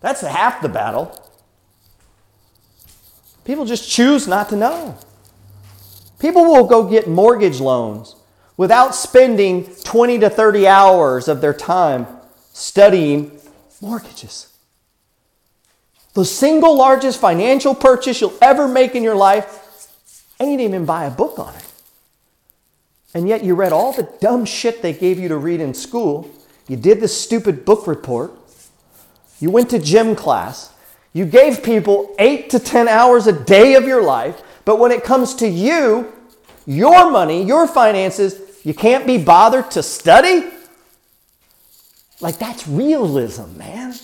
That's 0.00 0.22
half 0.22 0.60
the 0.60 0.68
battle. 0.68 1.24
People 3.44 3.64
just 3.64 3.88
choose 3.88 4.26
not 4.26 4.48
to 4.48 4.56
know. 4.56 4.98
People 6.18 6.46
will 6.46 6.66
go 6.66 6.90
get 6.90 7.06
mortgage 7.06 7.60
loans 7.60 8.16
without 8.56 8.94
spending 8.94 9.64
20 9.84 10.18
to 10.20 10.30
30 10.30 10.66
hours 10.66 11.28
of 11.28 11.40
their 11.40 11.54
time 11.54 12.06
studying 12.52 13.38
mortgages. 13.80 14.52
The 16.14 16.24
single 16.24 16.76
largest 16.76 17.20
financial 17.20 17.74
purchase 17.74 18.20
you'll 18.20 18.38
ever 18.40 18.66
make 18.66 18.94
in 18.94 19.02
your 19.02 19.16
life, 19.16 19.92
and 20.40 20.50
you 20.50 20.56
didn't 20.56 20.74
even 20.74 20.86
buy 20.86 21.04
a 21.04 21.10
book 21.10 21.38
on 21.38 21.54
it. 21.54 21.64
And 23.12 23.28
yet 23.28 23.44
you 23.44 23.54
read 23.54 23.72
all 23.72 23.92
the 23.92 24.08
dumb 24.20 24.44
shit 24.44 24.82
they 24.82 24.92
gave 24.92 25.18
you 25.18 25.28
to 25.28 25.36
read 25.36 25.60
in 25.60 25.74
school. 25.74 26.30
You 26.68 26.76
did 26.76 27.00
the 27.00 27.08
stupid 27.08 27.64
book 27.64 27.86
report. 27.86 28.32
You 29.40 29.50
went 29.50 29.70
to 29.70 29.78
gym 29.78 30.14
class. 30.16 30.72
You 31.12 31.24
gave 31.24 31.62
people 31.62 32.14
eight 32.18 32.50
to 32.50 32.58
10 32.58 32.88
hours 32.88 33.26
a 33.26 33.32
day 33.32 33.74
of 33.74 33.84
your 33.84 34.02
life. 34.02 34.42
But 34.64 34.78
when 34.78 34.92
it 34.92 35.04
comes 35.04 35.34
to 35.36 35.48
you, 35.48 36.12
your 36.66 37.10
money, 37.10 37.42
your 37.42 37.66
finances, 37.66 38.40
you 38.66 38.74
can't 38.74 39.06
be 39.06 39.16
bothered 39.16 39.70
to 39.70 39.82
study? 39.84 40.44
Like, 42.20 42.40
that's 42.40 42.66
realism, 42.66 43.56
man. 43.56 43.94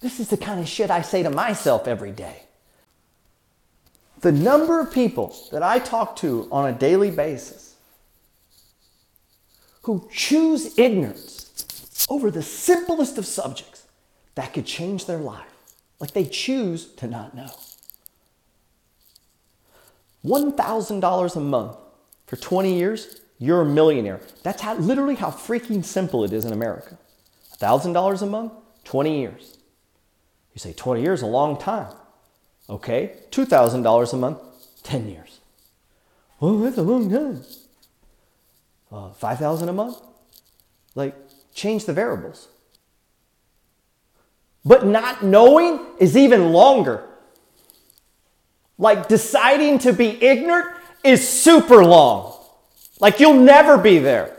This 0.00 0.20
is 0.20 0.28
the 0.28 0.36
kind 0.36 0.60
of 0.60 0.68
shit 0.68 0.90
I 0.90 1.00
say 1.00 1.22
to 1.22 1.30
myself 1.30 1.88
every 1.88 2.12
day. 2.12 2.42
The 4.20 4.32
number 4.32 4.78
of 4.78 4.92
people 4.92 5.34
that 5.52 5.62
I 5.62 5.78
talk 5.78 6.16
to 6.16 6.48
on 6.52 6.68
a 6.68 6.76
daily 6.76 7.10
basis 7.10 7.76
who 9.84 10.06
choose 10.12 10.78
ignorance 10.78 12.06
over 12.10 12.30
the 12.30 12.42
simplest 12.42 13.16
of 13.16 13.24
subjects 13.24 13.86
that 14.34 14.52
could 14.52 14.66
change 14.66 15.06
their 15.06 15.16
life. 15.16 15.48
Like 15.98 16.10
they 16.10 16.26
choose 16.26 16.92
to 16.96 17.06
not 17.06 17.34
know. 17.34 17.54
$1,000 20.26 21.36
a 21.36 21.40
month 21.40 21.76
for 22.30 22.36
20 22.36 22.78
years, 22.78 23.22
you're 23.40 23.62
a 23.62 23.66
millionaire. 23.66 24.20
That's 24.44 24.62
how, 24.62 24.76
literally 24.76 25.16
how 25.16 25.30
freaking 25.30 25.84
simple 25.84 26.22
it 26.22 26.32
is 26.32 26.44
in 26.44 26.52
America. 26.52 26.96
$1,000 27.58 28.22
a 28.22 28.26
month, 28.26 28.52
20 28.84 29.20
years. 29.20 29.58
You 30.54 30.60
say 30.60 30.72
20 30.72 31.02
years, 31.02 31.22
a 31.22 31.26
long 31.26 31.58
time. 31.58 31.92
Okay, 32.68 33.16
$2,000 33.32 34.12
a 34.12 34.16
month, 34.16 34.38
10 34.84 35.08
years. 35.08 35.40
Well, 36.38 36.58
that's 36.58 36.78
a 36.78 36.82
long 36.82 37.10
time. 37.10 37.42
Uh, 38.92 39.10
5000 39.10 39.68
a 39.68 39.72
month? 39.72 39.96
Like, 40.94 41.16
change 41.52 41.84
the 41.84 41.92
variables. 41.92 42.46
But 44.64 44.86
not 44.86 45.24
knowing 45.24 45.80
is 45.98 46.16
even 46.16 46.52
longer. 46.52 47.02
Like, 48.78 49.08
deciding 49.08 49.80
to 49.80 49.92
be 49.92 50.22
ignorant 50.22 50.76
is 51.04 51.26
super 51.26 51.84
long. 51.84 52.36
Like 53.00 53.20
you'll 53.20 53.34
never 53.34 53.78
be 53.78 53.98
there. 53.98 54.36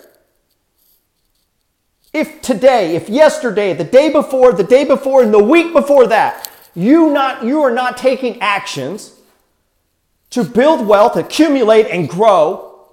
If 2.14 2.42
today, 2.42 2.96
if 2.96 3.10
yesterday, 3.10 3.74
the 3.74 3.86
day 3.86 4.12
before, 4.12 4.52
the 4.52 4.64
day 4.64 4.84
before, 4.84 5.24
and 5.24 5.34
the 5.34 5.44
week 5.44 5.74
before 5.74 6.08
that, 6.08 6.50
you 6.76 7.12
not 7.12 7.44
you 7.44 7.62
are 7.62 7.72
not 7.72 7.98
taking 7.98 8.42
actions 8.42 9.16
to 10.32 10.44
build 10.44 10.86
wealth, 10.86 11.16
accumulate, 11.16 11.88
and 11.88 12.10
grow, 12.10 12.88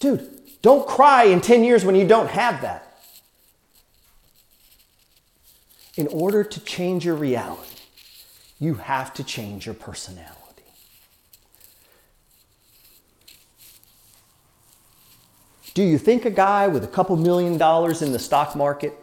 dude, 0.00 0.28
don't 0.62 0.86
cry 0.86 1.24
in 1.24 1.40
10 1.40 1.64
years 1.64 1.84
when 1.84 1.94
you 1.94 2.06
don't 2.06 2.30
have 2.30 2.62
that. 2.62 2.84
In 5.96 6.06
order 6.08 6.44
to 6.44 6.60
change 6.60 7.04
your 7.04 7.16
reality, 7.16 7.80
you 8.60 8.74
have 8.74 9.12
to 9.14 9.24
change 9.24 9.66
your 9.66 9.74
personality. 9.74 10.37
Do 15.78 15.84
you 15.84 15.96
think 15.96 16.24
a 16.24 16.30
guy 16.32 16.66
with 16.66 16.82
a 16.82 16.88
couple 16.88 17.14
million 17.14 17.56
dollars 17.56 18.02
in 18.02 18.10
the 18.10 18.18
stock 18.18 18.56
market 18.56 18.94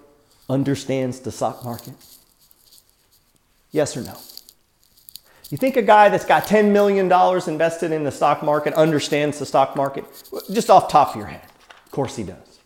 understands 0.50 1.22
the 1.22 1.32
stock 1.32 1.64
market? 1.64 1.94
Yes 3.72 3.96
or 3.96 4.02
no? 4.02 4.18
You 5.50 5.58
think 5.58 5.78
a 5.78 5.82
guy 5.82 6.10
that's 6.10 6.26
got 6.26 6.44
$10 6.44 6.74
million 6.74 7.10
invested 7.50 7.94
in 7.94 8.04
the 8.04 8.12
stock 8.12 8.44
market 8.44 8.74
understands 8.74 9.40
the 9.40 9.46
stock 9.46 9.78
market? 9.78 10.04
Just 10.52 10.70
off 10.70 10.90
top 10.90 11.12
of 11.12 11.16
your 11.16 11.28
head. 11.28 11.46
Of 11.86 11.92
course 11.94 12.18
he 12.18 12.24
does. 12.24 12.60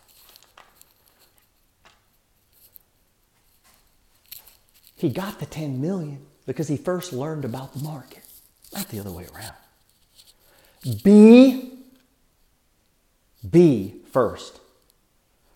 He 4.95 5.09
got 5.09 5.39
the 5.39 5.45
10 5.45 5.79
million 5.79 6.25
because 6.47 6.67
he 6.67 6.77
first 6.77 7.13
learned 7.13 7.45
about 7.45 7.73
the 7.73 7.83
market, 7.83 8.23
not 8.73 8.89
the 8.89 8.99
other 8.99 9.11
way 9.11 9.27
around. 9.35 9.53
Be, 11.03 11.73
be 13.47 13.98
first. 14.11 14.59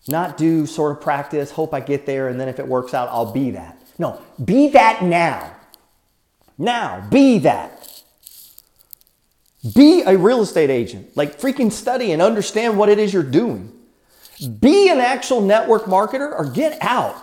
Not 0.08 0.36
do 0.36 0.66
sort 0.66 0.92
of 0.92 1.00
practice, 1.00 1.50
hope 1.50 1.72
I 1.72 1.80
get 1.80 2.06
there, 2.06 2.28
and 2.28 2.38
then 2.38 2.48
if 2.48 2.58
it 2.58 2.66
works 2.66 2.92
out, 2.92 3.08
I'll 3.10 3.32
be 3.32 3.52
that. 3.52 3.80
No, 3.98 4.20
be 4.44 4.68
that 4.68 5.02
now. 5.02 5.54
Now, 6.58 7.06
be 7.10 7.38
that. 7.38 8.02
Be 9.74 10.02
a 10.02 10.16
real 10.18 10.42
estate 10.42 10.70
agent. 10.70 11.16
Like 11.16 11.40
freaking 11.40 11.72
study 11.72 12.12
and 12.12 12.20
understand 12.20 12.76
what 12.76 12.88
it 12.88 12.98
is 12.98 13.14
you're 13.14 13.22
doing. 13.22 13.72
Be 14.60 14.90
an 14.90 14.98
actual 14.98 15.40
network 15.40 15.84
marketer 15.84 16.30
or 16.30 16.50
get 16.50 16.76
out. 16.82 17.16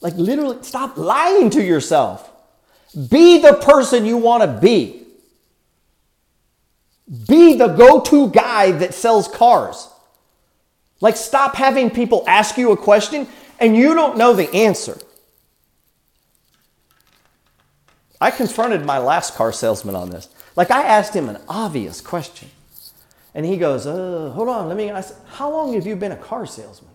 Like 0.00 0.14
literally, 0.14 0.62
stop 0.62 0.98
lying 0.98 1.48
to 1.50 1.62
yourself. 1.62 2.30
Be 3.10 3.38
the 3.38 3.54
person 3.54 4.04
you 4.04 4.18
want 4.18 4.42
to 4.42 4.60
be. 4.60 5.04
Be 7.26 7.54
the 7.54 7.68
go 7.68 8.00
to 8.00 8.28
guy 8.30 8.72
that 8.72 8.92
sells 8.92 9.28
cars. 9.28 9.88
Like, 11.00 11.16
stop 11.16 11.56
having 11.56 11.90
people 11.90 12.24
ask 12.26 12.56
you 12.56 12.72
a 12.72 12.76
question 12.76 13.28
and 13.58 13.76
you 13.76 13.94
don't 13.94 14.16
know 14.16 14.32
the 14.32 14.52
answer. 14.54 14.98
I 18.20 18.30
confronted 18.30 18.84
my 18.84 18.98
last 18.98 19.34
car 19.34 19.52
salesman 19.52 19.94
on 19.94 20.10
this. 20.10 20.28
Like, 20.56 20.70
I 20.70 20.82
asked 20.82 21.14
him 21.14 21.28
an 21.28 21.38
obvious 21.48 22.00
question. 22.00 22.48
And 23.34 23.44
he 23.44 23.58
goes, 23.58 23.86
uh, 23.86 24.32
Hold 24.34 24.48
on, 24.48 24.68
let 24.68 24.76
me 24.76 24.88
ask, 24.88 25.14
how 25.26 25.50
long 25.50 25.74
have 25.74 25.86
you 25.86 25.96
been 25.96 26.12
a 26.12 26.16
car 26.16 26.46
salesman? 26.46 26.92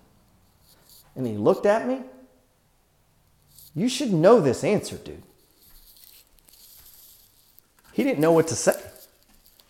And 1.16 1.28
he 1.28 1.34
looked 1.34 1.68
at 1.68 1.88
me. 1.88 2.02
You 3.76 3.88
should 3.88 4.12
know 4.12 4.40
this 4.42 4.64
answer, 4.64 4.98
dude. 4.98 5.22
He 7.94 8.04
didn't 8.04 8.20
know 8.20 8.32
what 8.32 8.48
to 8.48 8.56
say. 8.56 8.74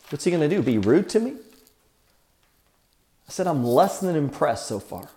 What's 0.09 0.23
he 0.23 0.31
going 0.31 0.47
to 0.47 0.55
do? 0.55 0.61
Be 0.61 0.77
rude 0.77 1.09
to 1.09 1.19
me? 1.19 1.35
I 3.31 3.33
said, 3.33 3.47
I'm 3.47 3.63
less 3.63 4.01
than 4.01 4.17
impressed 4.17 4.67
so 4.67 4.77
far. 4.77 5.07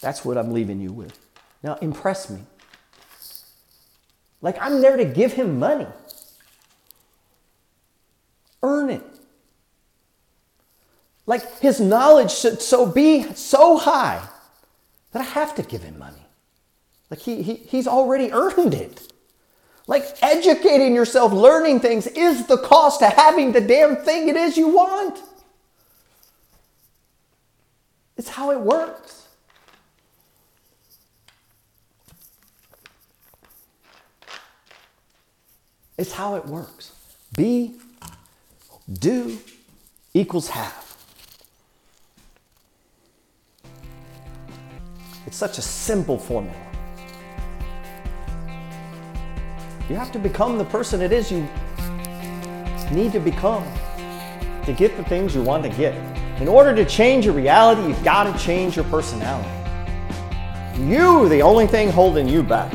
That's 0.00 0.24
what 0.24 0.38
I'm 0.38 0.52
leaving 0.52 0.80
you 0.80 0.92
with. 0.92 1.18
Now, 1.60 1.74
impress 1.82 2.30
me. 2.30 2.40
Like, 4.40 4.62
I'm 4.62 4.80
there 4.80 4.96
to 4.96 5.04
give 5.04 5.32
him 5.32 5.58
money. 5.58 5.88
Earn 8.62 8.90
it. 8.90 9.02
Like, 11.26 11.58
his 11.58 11.80
knowledge 11.80 12.30
should 12.30 12.62
so 12.62 12.86
be 12.86 13.24
so 13.34 13.76
high 13.76 14.24
that 15.10 15.20
I 15.20 15.24
have 15.24 15.56
to 15.56 15.64
give 15.64 15.82
him 15.82 15.98
money. 15.98 16.24
Like, 17.10 17.18
he, 17.18 17.42
he, 17.42 17.54
he's 17.54 17.88
already 17.88 18.30
earned 18.30 18.74
it. 18.74 19.12
Like, 19.88 20.04
educating 20.22 20.94
yourself, 20.94 21.32
learning 21.32 21.80
things 21.80 22.06
is 22.06 22.46
the 22.46 22.58
cost 22.58 23.00
to 23.00 23.08
having 23.08 23.50
the 23.50 23.60
damn 23.60 23.96
thing 23.96 24.28
it 24.28 24.36
is 24.36 24.56
you 24.56 24.68
want. 24.68 25.18
It's 28.16 28.28
how 28.28 28.50
it 28.50 28.60
works. 28.60 29.28
It's 35.98 36.12
how 36.12 36.34
it 36.34 36.46
works. 36.46 36.92
Be, 37.36 37.76
do 38.92 39.38
equals 40.14 40.48
have. 40.48 40.96
It's 45.26 45.36
such 45.36 45.58
a 45.58 45.62
simple 45.62 46.18
formula. 46.18 46.56
You 49.88 49.96
have 49.96 50.12
to 50.12 50.18
become 50.18 50.58
the 50.58 50.64
person 50.64 51.00
it 51.02 51.12
is 51.12 51.30
you 51.30 51.48
need 52.90 53.12
to 53.12 53.20
become 53.20 53.64
to 54.64 54.72
get 54.72 54.96
the 54.96 55.04
things 55.04 55.34
you 55.34 55.42
want 55.42 55.62
to 55.64 55.70
get. 55.70 56.11
In 56.40 56.48
order 56.48 56.74
to 56.74 56.84
change 56.84 57.24
your 57.24 57.34
reality, 57.34 57.86
you've 57.86 58.02
got 58.02 58.24
to 58.24 58.44
change 58.44 58.76
your 58.76 58.84
personality. 58.86 59.48
You, 60.78 61.28
the 61.28 61.42
only 61.42 61.66
thing 61.66 61.90
holding 61.90 62.26
you 62.26 62.42
back. 62.42 62.72